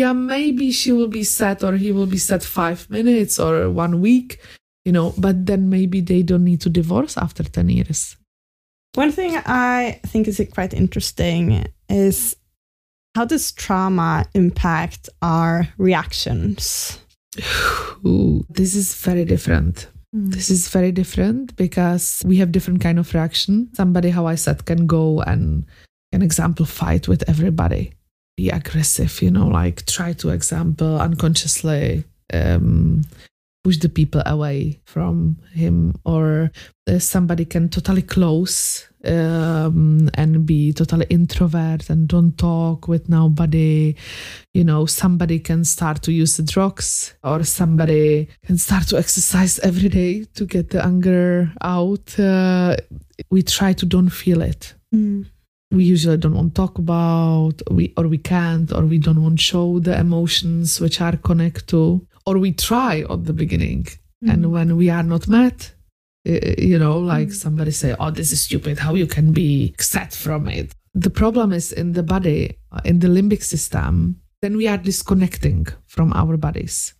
[0.00, 3.52] yeah, maybe she will be sad or he will be sad five minutes or
[3.84, 4.30] one week."
[4.88, 8.16] You know, but then maybe they don't need to divorce after 10 years.
[8.94, 12.36] One thing I think is quite interesting is
[13.14, 16.98] how does trauma impact our reactions?
[18.04, 19.88] Ooh, this is very different.
[20.12, 23.68] This is very different because we have different kind of reaction.
[23.74, 25.64] Somebody, how I said, can go and,
[26.12, 27.92] an example, fight with everybody,
[28.36, 33.02] be aggressive, you know, like try to example unconsciously um,
[33.62, 36.50] push the people away from him or
[36.88, 43.94] uh, somebody can totally close um, and be totally introvert and don't talk with nobody.
[44.54, 49.58] You know somebody can start to use the drugs or somebody can start to exercise
[49.60, 52.18] every day to get the anger out.
[52.18, 52.76] Uh,
[53.30, 54.74] we try to don't feel it.
[54.94, 55.26] Mm.
[55.70, 59.38] we usually don't want to talk about we or we can't or we don't want
[59.38, 63.82] to show the emotions which are connected to or we try at the beginning.
[63.84, 64.30] Mm-hmm.
[64.30, 65.56] And when we are not mad
[66.28, 67.44] uh, eh, eh, you know like mm-hmm.
[67.44, 68.78] somebody say oh this is stupid.
[68.78, 70.72] How you can be set from it?
[70.94, 76.12] The problem is in the body in the limbic system then we are disconnecting from
[76.12, 76.94] our bodies.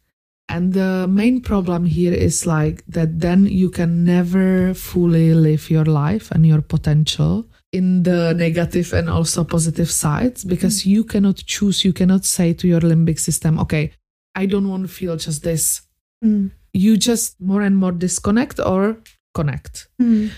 [0.48, 5.84] And the main problem here is like that then you can never fully live your
[5.84, 10.90] life and your potential in the negative and also positive sides because mm-hmm.
[10.90, 13.92] you cannot choose you cannot say to your limbic system okay
[14.34, 15.82] i don't want to feel just this
[16.24, 16.50] Mm.
[16.74, 18.96] you just more and more disconnect or
[19.34, 20.30] connect Mm.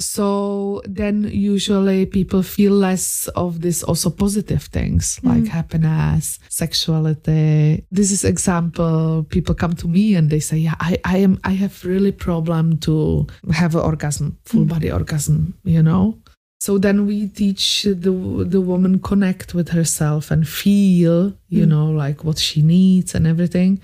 [0.00, 5.48] so then usually people feel less of this also positive things like Mm.
[5.48, 11.16] happiness sexuality this is example people come to me and they say yeah i, I
[11.18, 14.68] am i have really problem to have an orgasm full Mm.
[14.68, 16.18] body orgasm you know
[16.60, 18.12] so then we teach the
[18.54, 21.68] the woman connect with herself and feel you Mm.
[21.68, 23.80] know like what she needs and everything.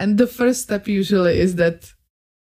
[0.00, 1.92] And the first step usually is that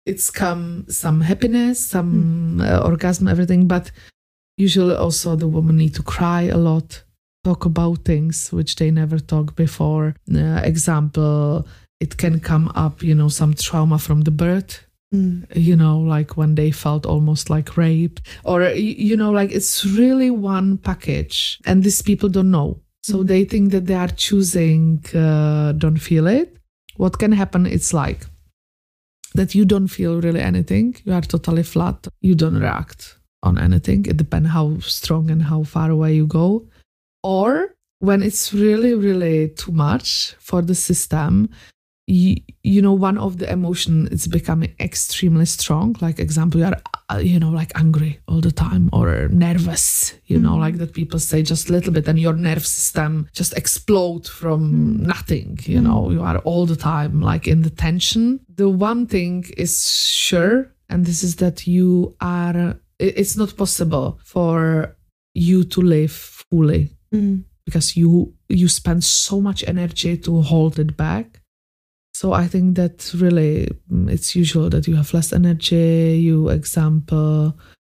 [0.06, 3.90] it's come some happiness some uh, orgasm everything but
[4.56, 7.02] usually also the woman need to cry a lot
[7.44, 10.14] talk about things which they never talked before.
[10.34, 11.66] Uh, example
[12.00, 15.46] it can come up you know some trauma from the birth Mm.
[15.56, 20.28] you know like when they felt almost like raped or you know like it's really
[20.28, 22.80] one package and these people don't know.
[23.02, 23.26] So Mhm.
[23.26, 26.48] they think that they are choosing uh, don't feel it.
[26.98, 28.26] What can happen it's like
[29.34, 30.96] that you don't feel really anything.
[31.06, 32.06] You are totally flat.
[32.20, 34.04] You don't react on anything.
[34.06, 36.66] It depends how strong and how far away you go.
[37.22, 41.48] Or when it's really really too much for the system
[42.10, 42.36] you,
[42.74, 46.78] you know one of the emotion is becoming extremely strong like example you are
[47.12, 50.60] uh, you know like angry all the time or nervous you know Mhm.
[50.64, 54.60] like that people say just a little bit and your nerve system just explode from
[54.72, 55.06] Mm.
[55.14, 59.44] nothing you know you are all the time like in the tension the one thing
[59.64, 59.72] is
[60.28, 60.56] sure
[60.90, 61.88] and this is that you
[62.20, 62.60] are
[62.98, 64.96] it's not possible for
[65.34, 66.12] you to live
[66.50, 66.82] fully
[67.14, 67.44] Mm.
[67.66, 71.37] because you you spend so much energy to hold it back
[72.18, 73.54] so i think that really
[73.92, 77.36] mm, it's usual that you have less energy you example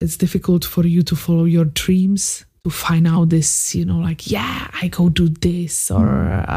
[0.03, 2.23] it's difficult for you to follow your dreams
[2.64, 6.07] to find out this you know like yeah i go do this or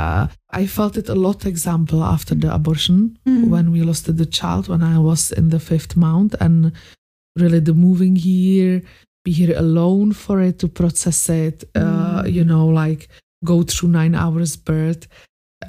[0.01, 0.23] uh,
[0.61, 3.47] i felt it a lot example after the abortion Mm.
[3.53, 6.57] when we lost the child when i was in the fifth month and
[7.41, 8.75] really the moving here
[9.25, 12.33] be here alone for it to process it uh, Mm.
[12.37, 13.01] you know like
[13.51, 15.03] go through nine hours birth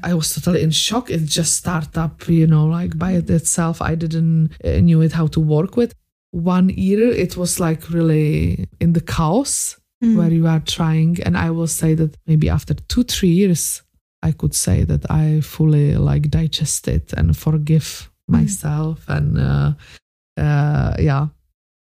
[0.02, 1.10] i was totally in shock.
[1.10, 3.80] It just started up you know like by itself.
[3.82, 5.92] I didn't uh, knew it how to work with.
[6.30, 10.16] One year it was like really in the chaos Mm.
[10.16, 11.18] where you are trying.
[11.24, 13.82] And i will say that maybe after two three years
[14.22, 19.72] i could say that i fully like digested and forgive myself and uh,
[20.36, 21.28] uh yeah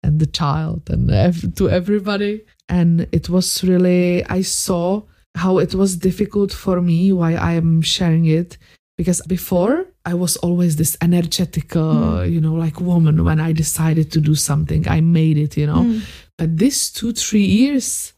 [0.04, 2.42] and the child and ev- to everybody.
[2.70, 5.04] And it was really i saw
[5.36, 8.58] how it was difficult for me why i am sharing it.
[8.98, 14.12] Because before i was always this energetic uh, you know like woman when i decided
[14.12, 14.88] to do something.
[14.88, 15.84] I made it you know.
[15.84, 16.02] Mm.
[16.38, 18.14] but this two three years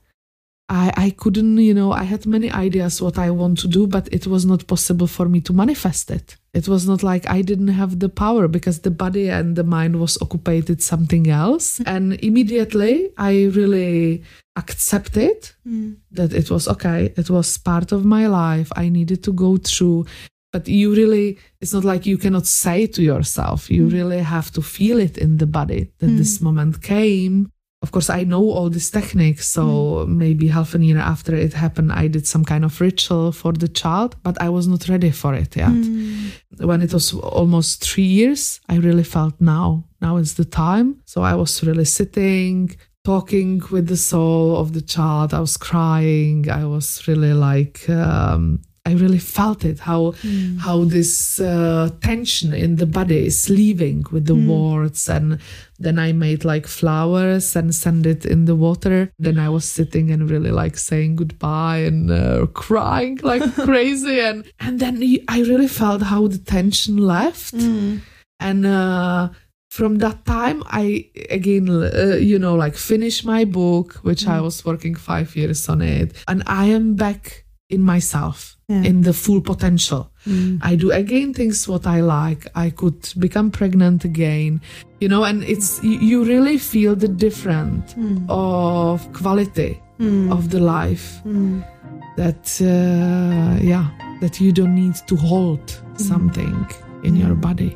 [0.82, 4.06] i i couldn't you know i had many ideas what i want to do but
[4.18, 6.28] it was not possible for me to manifest it
[6.60, 9.94] it was not like i didn't have the power because the body and the mind
[10.04, 14.24] was occupied with something else and immediately i really
[14.68, 15.96] accepted Mm.
[16.12, 20.00] that it was okay it was part of my life i needed to go through
[20.54, 21.28] but you really
[21.62, 23.94] it's not like you cannot say to yourself you Mm.
[23.98, 26.18] really have to feel it in the body that Mm.
[26.18, 27.36] this moment came
[27.84, 29.64] of course i know all these techniques so
[30.24, 33.68] maybe half a year after it happened i did some kind of ritual for the
[33.82, 36.66] child but i was not ready for it yet Mm.
[36.70, 37.08] when it was
[37.42, 38.42] almost three years,
[38.74, 39.68] I really felt now,
[40.06, 40.88] now is the time.
[41.12, 42.58] So I was really sitting,
[43.04, 45.34] talking with the soul of the child.
[45.34, 46.40] I was crying.
[46.62, 48.44] I was really like, um,
[48.86, 50.14] I really felt it how
[50.60, 55.40] how this uh, tension in the body is leaving with the words and
[55.80, 59.10] then I made like flowers and sent it in the water.
[59.18, 64.20] Then I was sitting and really like saying goodbye and uh, crying like crazy.
[64.20, 67.54] And and then I really felt how the tension left.
[68.42, 69.30] And uh,
[69.72, 74.64] from that time i again uh, you know like finish my book which i was
[74.64, 76.14] working five years on it.
[76.28, 78.84] And i am back in myself Yeah.
[78.84, 80.10] in the full potential.
[80.26, 80.60] Mm.
[80.62, 82.48] I do again things what i like.
[82.56, 84.62] I could become pregnant again
[85.04, 88.26] you know and it's you, you really feel the difference mm.
[88.30, 90.32] of quality mm.
[90.32, 91.22] of the life
[92.16, 93.90] that uh, yeah
[94.22, 96.66] that you don't need to hold something
[97.04, 97.76] in your body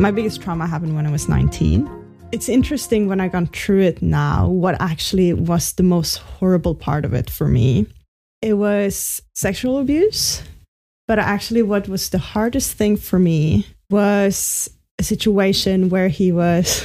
[0.00, 1.86] My biggest trauma happened when I was 19.
[2.32, 7.04] It's interesting when I gone through it now, what actually was the most horrible part
[7.04, 7.86] of it for me.
[8.40, 10.42] It was sexual abuse,
[11.06, 16.80] but actually, what was the hardest thing for me was a situation where he was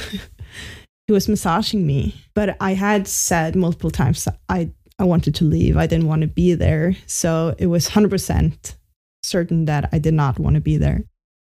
[1.06, 5.78] he was massaging me, but I had said multiple times I I wanted to leave.
[5.78, 8.76] I didn't want to be there, so it was hundred percent
[9.22, 11.04] certain that I did not want to be there.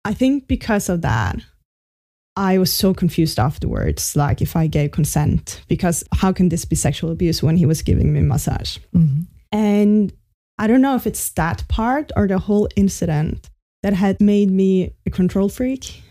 [0.03, 1.38] I think because of that,
[2.36, 6.75] I was so confused afterwards, like if I gave consent, because how can this be
[6.75, 8.79] sexual abuse when he was giving me massage?
[8.95, 9.27] Mhm.
[9.51, 10.13] And
[10.57, 13.49] I don't know if it's that part or the whole incident
[13.84, 16.01] that had made me a control freak.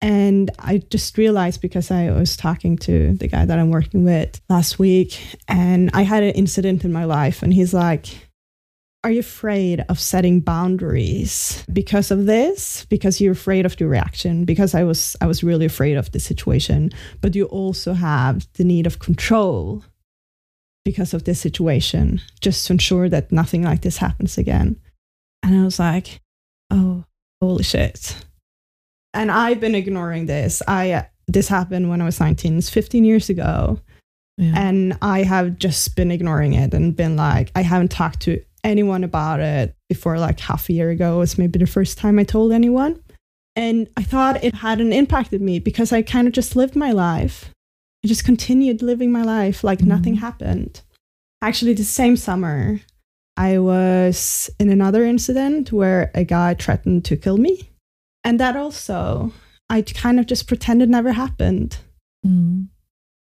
[0.00, 4.40] And I just realized because I was talking to the guy that I'm working with
[4.50, 5.18] last week,
[5.48, 8.23] and I had an incident in my life, and he's like,
[9.04, 12.86] Are you afraid of setting boundaries because of this?
[12.86, 14.46] Because you're afraid of the reaction?
[14.46, 16.90] Because I was I was really afraid of the situation,
[17.20, 19.84] but you also have the need of control
[20.86, 24.80] because of this situation, just to ensure that nothing like this happens again.
[25.42, 26.22] And I was like,
[26.70, 27.04] oh,
[27.42, 28.16] holy shit.
[29.12, 30.62] And I've been ignoring this.
[30.66, 32.56] I this happened when I was 19.
[32.56, 33.80] It's 15 years ago.
[34.38, 34.52] Yeah.
[34.56, 39.04] And I have just been ignoring it and been like, I haven't talked to anyone
[39.04, 41.16] about it before like half a year ago.
[41.16, 43.00] It was maybe the first time I told anyone.
[43.54, 47.50] And I thought it hadn't impacted me because I kind of just lived my life.
[48.04, 50.82] I just continued living my life like nothing happened.
[51.40, 52.80] Actually, the same summer,
[53.36, 57.70] I was in another incident where a guy threatened to kill me.
[58.24, 59.32] And that also,
[59.70, 61.76] I kind of just pretended never happened.
[62.26, 62.68] Mhm.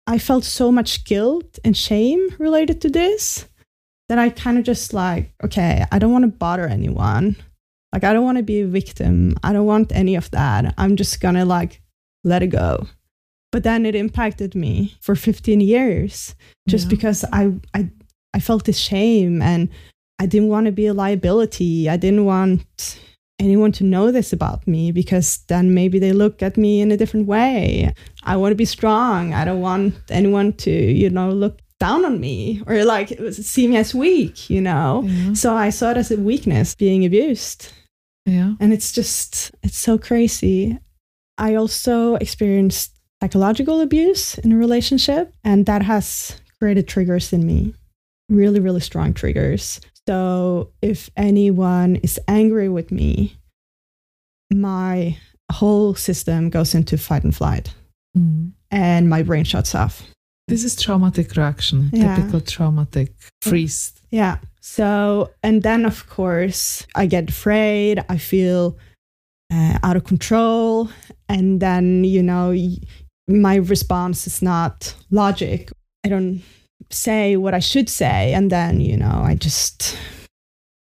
[0.07, 3.47] I felt so much guilt and shame related to this
[4.11, 7.37] that I kind of just like, okay, I don't want to bother anyone.
[7.93, 9.37] Like, I don't want to be a victim.
[9.45, 10.75] I don't want any of that.
[10.77, 11.81] I'm just gonna like
[12.25, 12.89] let it go.
[13.53, 16.35] But then it impacted me for 15 years
[16.69, 16.91] just Yeah.
[16.91, 17.89] because I, I,
[18.35, 19.69] I felt this shame and
[20.19, 21.89] I didn't want to be a liability.
[21.89, 23.01] I didn't want
[23.39, 26.97] anyone to know this about me because then maybe they look at me in a
[26.97, 27.95] different way.
[28.25, 29.35] I want to be strong.
[29.35, 33.37] I don't want anyone to, you know, look down on me or like it was
[33.45, 35.03] see me as weak, you know.
[35.05, 35.33] Yeah.
[35.33, 37.73] So I saw it as a weakness being abused.
[38.27, 38.53] Yeah.
[38.61, 40.79] And it's just, it's so crazy.
[41.39, 47.75] I also experienced psychological abuse in a relationship, and that has created triggers in me
[48.29, 49.81] really, really strong triggers.
[50.07, 53.37] So if anyone is angry with me,
[54.53, 55.17] my
[55.51, 57.75] whole system goes into fight and flight,
[58.17, 58.53] Mhm.
[58.71, 60.03] and my brain shuts off.
[60.51, 62.17] This is traumatic reaction, Yeah.
[62.17, 63.93] typical traumatic freeze.
[64.11, 64.39] Yeah.
[64.61, 68.05] So, and then of course, I get afraid.
[68.09, 68.77] I feel
[69.53, 70.91] uh, out of control.
[71.29, 72.79] And then, you know, y-
[73.29, 75.71] my response is not logic.
[76.05, 76.43] I don't
[76.91, 78.33] say what I should say.
[78.35, 79.97] And then, you know, I just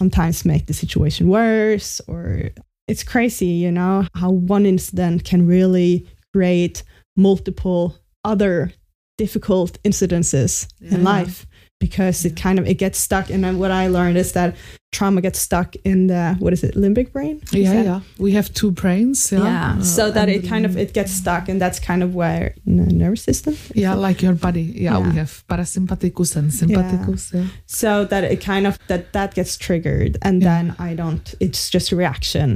[0.00, 2.50] sometimes make the situation worse or
[2.88, 6.82] it's crazy, you know, how one incident can really create
[7.16, 8.72] multiple other
[9.16, 11.46] difficult incidences in life
[11.80, 13.30] because it kind of it gets stuck.
[13.30, 14.56] And then what i learned is that
[14.96, 18.00] trauma gets stuck in the what is it limbic brain Is Yeah, that- yeah.
[18.24, 19.18] We have two brains.
[19.32, 19.44] Yeah.
[19.44, 22.54] yeah Uh, so that it kind of it gets stuck and that's kind of where
[22.64, 24.66] the nervous system Yeah, like your body.
[24.86, 27.22] Yeah, we have parasympathicus and sympathicus.
[27.34, 27.46] Yeah.
[27.66, 30.48] so that it kind of that that gets triggered and Yeah.
[30.52, 32.48] then i don't it's just a reaction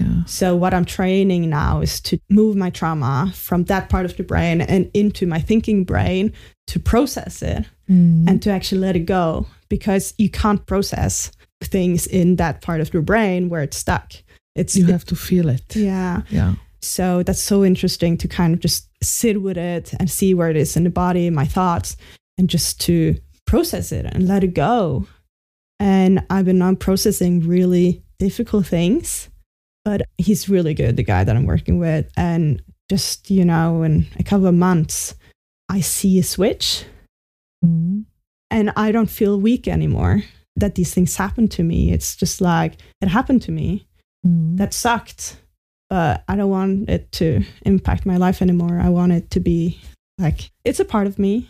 [0.00, 0.24] Yeah.
[0.26, 4.22] so what i'm training now is to move my trauma from that part of the
[4.32, 6.32] brain and into my thinking brain
[6.72, 8.28] to process it Mm.
[8.28, 11.30] and to actually let it go because you can't process
[11.64, 14.12] things in that part of your brain where it's stuck.
[14.54, 15.74] It's You have to feel it.
[15.76, 16.22] yeah.
[16.30, 16.54] Yeah.
[16.80, 20.56] So that's so interesting to kind of just sit with it and see where it
[20.56, 21.96] is in the body, my thoughts,
[22.38, 25.06] and just to process it and let it go.
[25.78, 29.28] And I've been now processing really difficult things,
[29.84, 32.10] but he's really good, the guy that I'm working with.
[32.16, 32.60] And
[32.90, 35.14] just, you know, in a couple of months,
[35.68, 36.84] I see a switch
[37.64, 38.04] Mhm.
[38.50, 40.24] and I don't feel weak anymore
[40.56, 41.92] that these things happen to me.
[41.92, 43.86] It's just like it happened to me.
[44.26, 44.56] Mhm.
[44.58, 45.36] That sucked,
[45.90, 48.78] but I don't want it to impact my life anymore.
[48.80, 49.78] I want it to be
[50.18, 51.48] like it's a part of me.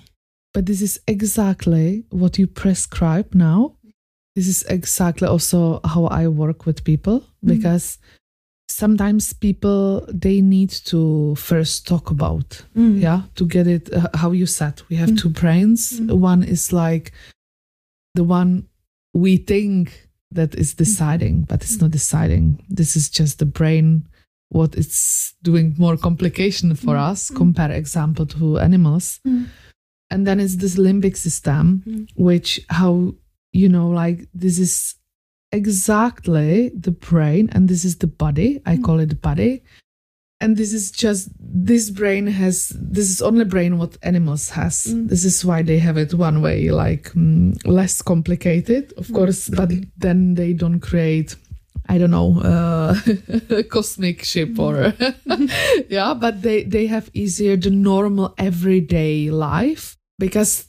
[0.54, 3.76] But this is exactly what you prescribe now.
[4.36, 7.48] This is exactly also how I work with people Mhm.
[7.48, 7.98] because
[8.70, 14.46] sometimes people they need to first talk about yeah to get it uh, how you
[14.46, 15.18] said we have Mm.
[15.18, 16.18] two brains Mm.
[16.22, 17.12] one is like
[18.14, 18.64] the one
[19.14, 24.06] we think that is deciding but it's not deciding this is just the brain
[24.48, 27.10] what it's doing more complication for Mm.
[27.10, 29.46] us compare example to animals Mm.
[30.10, 32.06] and then it's this limbic system Mm.
[32.16, 33.14] which how
[33.52, 34.94] you know like this is
[35.52, 39.62] exactly the brain and this is the body i call it body
[40.42, 41.28] and this is just
[41.68, 45.08] this brain has this is only brain what animals has Mm.
[45.08, 49.14] this is why they have it one way like mm, less complicated of Mm.
[49.14, 49.70] course but
[50.04, 51.36] then they don't create
[51.88, 52.94] i don't know uh
[53.70, 54.92] cosmic ship or
[55.88, 60.66] yeah but they they have easier the normal everyday life because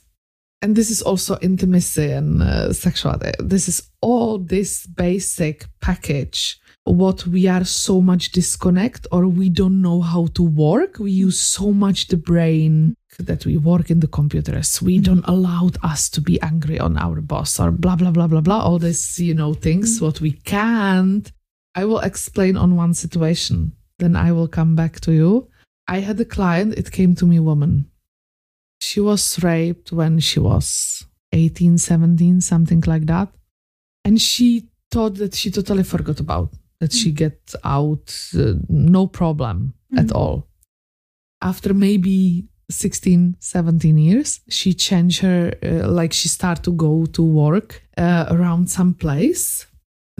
[0.62, 7.26] and this is also intimacy and uh, sexuality this is all this basic package what
[7.26, 10.98] we are so much disconnect or we don't know how to work.
[10.98, 14.82] We use so much the brain that we work in the computers.
[14.82, 15.02] We mm-hmm.
[15.02, 18.60] don't allow us to be angry on our boss or blah blah blah blah blah
[18.60, 20.04] all this you know things mm-hmm.
[20.04, 21.30] what we can't.
[21.74, 25.48] I will explain on one situation then i will come back to you.
[25.86, 27.90] I had a client it came to me woman.
[28.80, 33.28] She was raped when she was 18 17 something like that.
[34.04, 36.52] And she thought that she totally forgot about
[36.84, 40.16] that she get out uh, no problem at Mm.
[40.16, 40.36] all.
[41.40, 47.22] After maybe 16 17 years she changed her uh, like she started to go to
[47.22, 49.66] work uh, around some place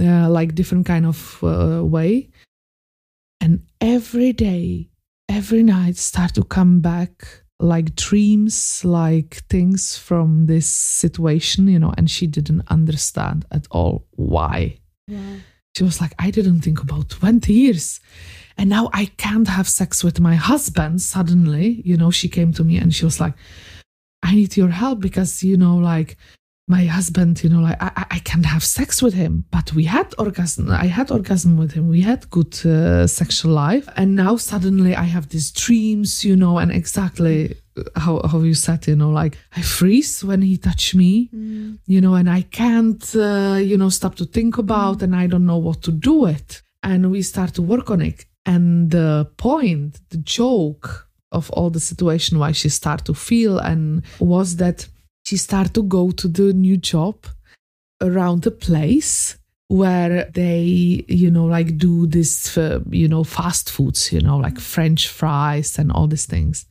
[0.01, 2.29] uh, like different kind of uh, way.
[3.41, 4.91] And every day
[5.29, 7.13] every night start to come back
[7.61, 10.67] like dreams like things from this
[11.03, 14.79] situation you know and she didn't understand at all why
[15.77, 18.01] she was like i didn't think about 20 years.
[18.57, 21.03] And now i can't have sex with my husband.
[21.03, 23.35] Suddenly you know she came to me and she was like
[24.23, 26.17] i need your help because you know like
[26.67, 29.85] my husband you know like i, I- I can't have sex with him but we
[29.85, 34.37] had orgasm i had orgasm with him we had good uh, sexual life and now
[34.37, 37.57] suddenly i have these dreams you know and exactly
[37.97, 41.29] how, how you said you know like i freeze when he touch me
[41.87, 45.45] you know, and I can't, uh, you know, stop to think about, and I don't
[45.45, 46.63] know what to do with.
[46.83, 48.25] And we start to work on it.
[48.47, 54.03] And the point, the joke of all the situation, why she start to feel, and
[54.19, 54.89] was that
[55.25, 57.27] she start to go to the new job
[58.01, 64.13] around the place where they, you know, like do this, uh, you know, fast foods,
[64.13, 66.67] you know, like French fries and all these things.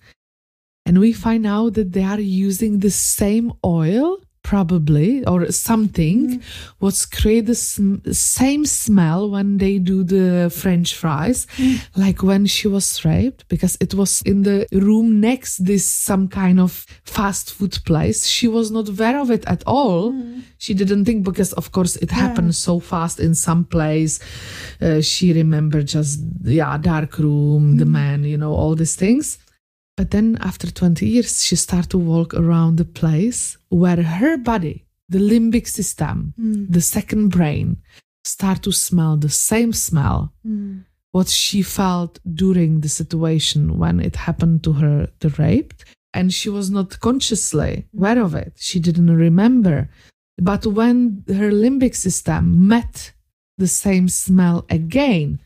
[0.86, 6.76] And we find out that they are using the same oil probably or something mm-hmm.
[6.80, 11.80] what's create the sm- same smell when they do the french fries mm.
[11.96, 16.60] like when she was raped because it was in the room next this some kind
[16.60, 18.28] of fast food place.
[18.28, 20.12] She was not aware of it at all.
[20.12, 20.40] Mm-hmm.
[20.58, 24.20] She didn't think because of course it happened so fast in some place.
[24.82, 27.94] Uh, she remembered just yeah dark room the mm-hmm.
[27.94, 29.38] man you know all these things
[29.96, 34.86] but then after 20 years, she started to walk around the place where her body,
[35.10, 36.66] the limbic system, hmm.
[36.68, 37.78] the second brain,
[38.24, 40.80] start to smell the same smell hmm.
[41.12, 45.74] what she felt during the situation when it happened to her, the rape.
[46.16, 48.54] And she was not consciously aware of it.
[48.58, 49.90] She didn't remember.
[50.38, 53.14] But when her limbic system met
[53.58, 55.40] the same smell again,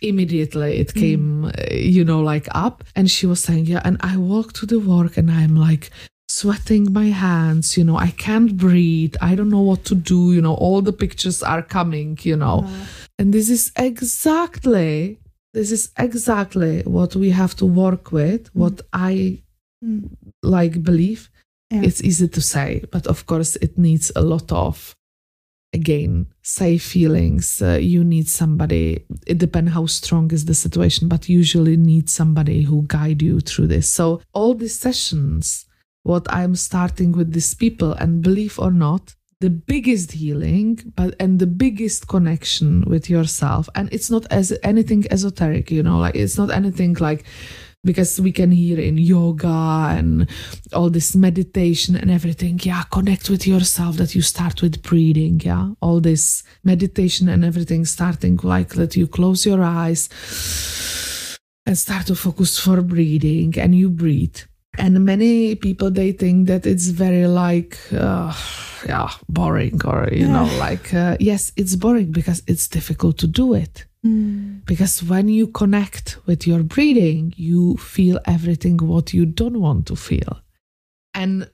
[0.00, 1.00] immediately it mm.
[1.00, 2.84] came, uh, you know, like up.
[2.96, 3.82] And she was saying, Yeah.
[3.84, 5.90] And I walk to the work and I'm like,
[6.28, 10.40] sweating my hands you know i can't breathe i don't know what to do you
[10.40, 12.84] know all the pictures are coming you know uh-huh.
[13.18, 15.18] and this is exactly
[15.52, 18.50] this is exactly what we have to work with mm.
[18.54, 19.38] what i
[19.84, 20.08] mm.
[20.42, 21.30] like believe
[21.70, 21.82] Yeah.
[21.86, 24.96] it's easy to say but of course it needs a lot of
[25.74, 31.28] again safe feelings uh, you need somebody it depends how strong is the situation but
[31.28, 33.90] usually need somebody who guide you through this.
[33.90, 35.66] So all these sessions
[36.04, 41.38] what i'm starting with these people and believe or not the biggest healing but and
[41.38, 46.38] the biggest connection with yourself and it's not as anything esoteric you know like it's
[46.38, 47.24] not anything like
[47.84, 50.28] because we can hear in yoga and
[50.72, 52.60] all this meditation and everything.
[52.62, 55.40] Yeah connect with yourself that you start with breathing.
[55.44, 60.08] Yeah all this meditation and everything starting like that you close your eyes
[61.66, 64.36] and start to focus for breathing and you breathe.
[64.76, 68.34] And many people they think that it's very like uh,
[68.86, 73.54] yeah boring or you know like uh, yes it's boring because it's difficult to do
[73.54, 73.86] it
[74.64, 79.96] because when you connect with your breathing you feel everything what you don't want to
[79.96, 80.40] feel
[81.14, 81.48] and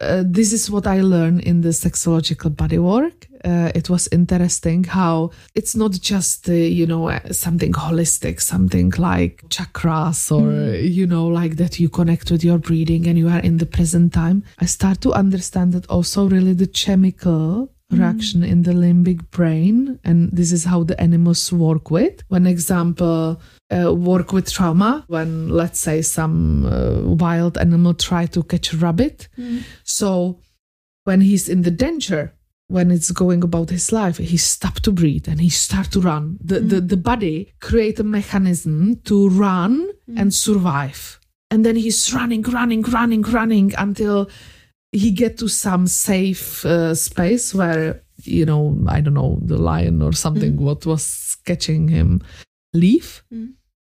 [0.00, 3.26] uh, this is what I learned in the sexological body work.
[3.44, 8.92] Uh, it was interesting how it's not just uh, you know uh, something holistic, something
[8.98, 13.40] like chakras or you know like that you connect with your breathing and you are
[13.40, 14.44] in the present time.
[14.60, 20.30] I start to understand that also really the chemical reaction in the limbic brain and
[20.30, 22.22] this is how the animals work with.
[22.28, 28.42] One example uh, work with trauma when let's say some uh, wild animal try to
[28.42, 29.28] catch a rabbit.
[29.84, 30.40] So
[31.04, 32.34] when he's in the danger
[32.66, 36.36] when it's going about his life he stop to breathe and he start to run.
[36.44, 41.18] The, the, the body create a mechanism to run and survive.
[41.50, 44.28] And then he's running running running running until
[44.92, 50.02] he get to some safe uh, space where you know i don't know the lion
[50.02, 52.20] or something what was catching him
[52.74, 53.22] leave.
[53.32, 53.52] Mm.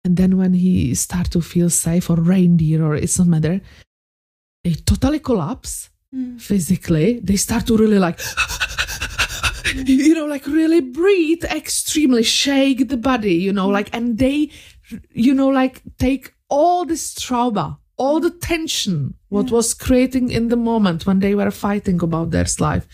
[0.05, 3.61] and then when he start to feel safe or reindeer or it's not matter
[4.63, 5.89] they totally collapse
[6.37, 7.19] physically.
[7.23, 8.19] They start to really like
[9.75, 14.49] you know like really breathe extremely shake the body you know like and they
[15.11, 20.61] you know like take all this trauma all the tension what was creating in the
[20.71, 22.85] moment when they were fighting about their life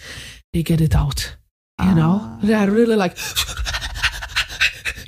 [0.54, 1.36] they get it out
[1.80, 2.40] you know?
[2.42, 3.16] They are really like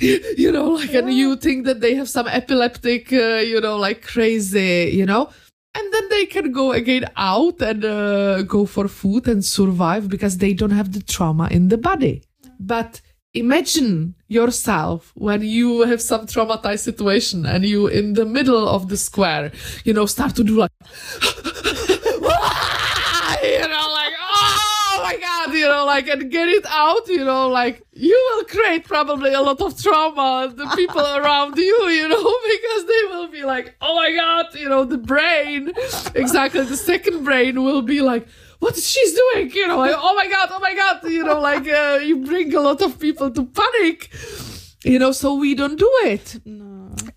[0.00, 4.02] you know like and you think that they have some epileptic uh, you know like
[4.02, 5.30] crazy you know?
[5.74, 10.38] And then they can go again out and uh, go for food and survive because
[10.38, 12.24] they don't have the trauma in the body.
[12.58, 13.00] But
[13.34, 18.96] imagine yourself when you have some traumatized situation and you in the middle of the
[18.96, 19.52] square
[19.84, 21.28] you know start to do like you
[23.68, 27.80] know like oh my god you know like and get it out you know like
[27.92, 32.16] you will create probably a lot of trauma the people around you you know
[32.52, 35.72] because they will be like oh my god you know the brain
[36.16, 38.26] exactly the second brain will be like
[38.60, 39.78] what she's doing you know?
[39.78, 42.80] Like oh my god oh my god you know like uh, you bring a lot
[42.82, 44.10] of people to panic
[44.84, 46.40] you know so we don't do it.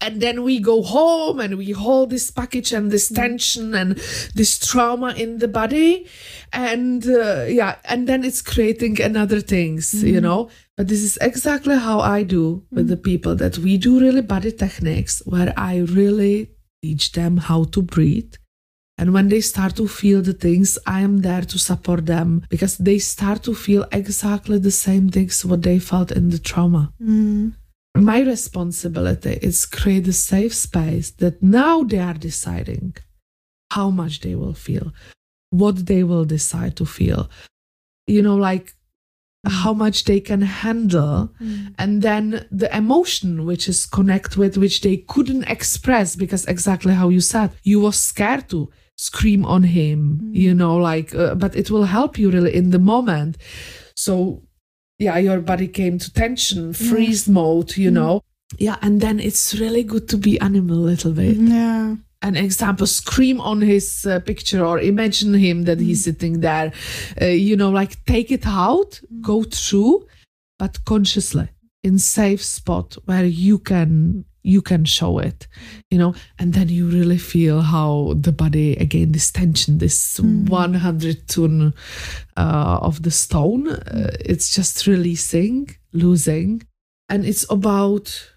[0.02, 3.96] And then we go home and we hold this package and this tension and
[4.36, 6.08] this trauma in the body.
[6.52, 10.50] And uh, yeah and then it's creating another things you know?
[10.76, 14.52] But this is exactly how i do with the people that we do really body
[14.52, 16.50] techniques where i really
[16.82, 18.34] teach them how to breathe
[18.98, 22.78] and when they start to feel the things, I am there to support them because
[22.78, 26.94] they start to feel exactly the same things what they felt in the trauma.
[27.02, 27.54] Mm.
[27.96, 32.96] My responsibility is create a safe space that now they are deciding
[33.72, 34.94] how much they will feel,
[35.50, 37.30] what they will decide to feel.
[38.06, 38.76] You know, like
[39.46, 39.52] mm.
[39.52, 41.74] how much they can handle mm.
[41.80, 47.10] and then the emotion which is connect with which they couldn't express because exactly how
[47.10, 51.70] you said you was scared to scream on him you know like uh, but it
[51.72, 53.38] will help you really in the moment.
[53.96, 54.44] So
[55.00, 58.22] yeah your body came to tension freeze mode you know.
[58.58, 61.38] Yeah and then it's really good to be animal a little bit.
[61.38, 61.96] Yeah.
[62.22, 66.72] an example scream on his uh, picture or imagine him that he's sitting there.
[67.22, 70.06] Uh, you know like take it out go through
[70.60, 71.50] but consciously
[71.84, 75.48] in safe spot where you can you can show it
[75.90, 81.28] you know and then you really feel how the body again this tension this 100
[81.28, 81.74] ton
[82.38, 86.62] uh, of the stone uh, it's just releasing losing
[87.10, 88.34] and it's about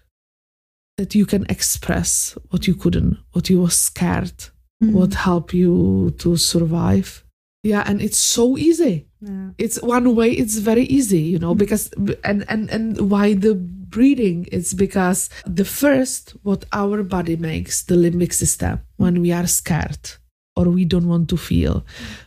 [0.97, 4.45] that you can express what you couldn't, what you were scared,
[4.79, 7.23] what helped you to survive.
[7.63, 9.07] Yeah, and it's so easy.
[9.21, 9.49] Yeah.
[9.57, 10.31] It's one way.
[10.31, 11.91] It's very easy, you know, because
[12.23, 13.55] and and and why the
[13.89, 14.47] breathing?
[14.51, 20.11] It's because the first what our body makes the limbic system when we are scared
[20.57, 21.85] or we don't want to feel,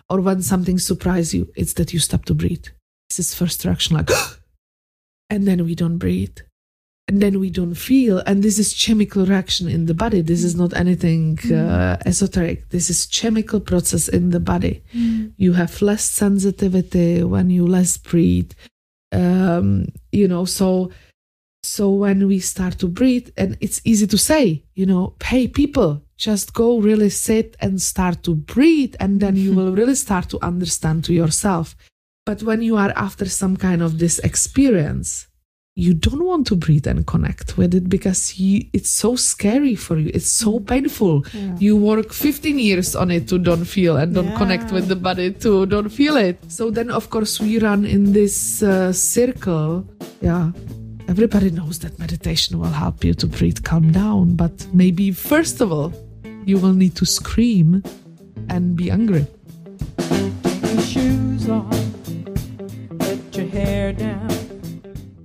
[0.09, 2.67] or when something surprises you, it's that you stop to breathe.
[3.09, 4.09] this is first reaction like
[5.31, 6.39] and then we don't breathe.
[7.09, 8.19] And then we don't feel.
[8.19, 10.21] And this is chemical reaction in the body.
[10.21, 12.69] This is not anything uh, esoteric.
[12.69, 14.85] This is chemical process in the body.
[15.37, 18.53] You have less sensitivity when you less breathe.
[19.11, 20.93] Um, you know so
[21.63, 26.03] so when we start to breathe and it's easy to say you know hey people
[26.21, 30.39] just go really sit and start to breathe and then you will really start to
[30.43, 31.75] understand to yourself.
[32.27, 35.27] But when you are after some kind of this experience
[35.77, 39.97] you don't want to breathe and connect with it because you, it's so scary for
[39.99, 40.11] you.
[40.13, 41.25] It's so painful.
[41.59, 45.33] You work 15 years on it to don't feel and don't connect with the body
[45.33, 46.39] to don't feel it.
[46.51, 49.87] So then of course we run in this uh, circle.
[50.21, 50.51] Yeah
[51.11, 55.71] everybody knows that meditation will help you to breathe calm down but maybe first of
[55.73, 55.93] all
[56.47, 57.83] you will need to scream
[58.49, 59.27] and be angry
[59.99, 61.71] Take your shoes off,
[62.99, 64.29] let your hair down.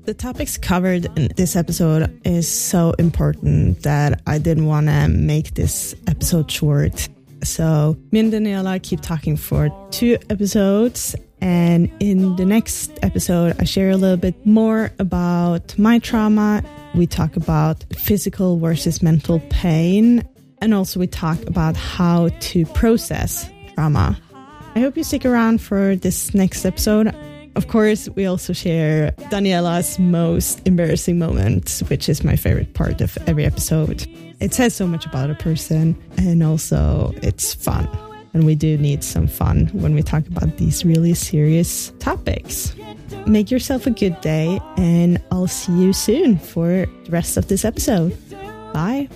[0.04, 5.56] The topics covered in this episode is so important that I didn't want to make
[5.56, 7.10] this episode short.
[7.46, 11.16] So me and Daniela keep talking for two episodes.
[11.42, 16.64] And in the next episode, I share a little bit more about my trauma.
[16.96, 20.28] We talk about physical versus mental pain.
[20.60, 24.18] And also we talk about how to process trauma.
[24.76, 27.14] I hope you stick around for this next episode.
[27.56, 33.18] Of course, we also share Daniela's most embarrassing moments, which is my favorite part of
[33.28, 34.06] every episode.
[34.42, 37.88] It says so much about a person, and also it's fun.
[38.34, 42.76] And we do need some fun when we talk about these really serious topics.
[43.26, 47.64] Make yourself a good day, and I'll see you soon for the rest of this
[47.64, 48.18] episode.
[48.74, 49.08] Bye.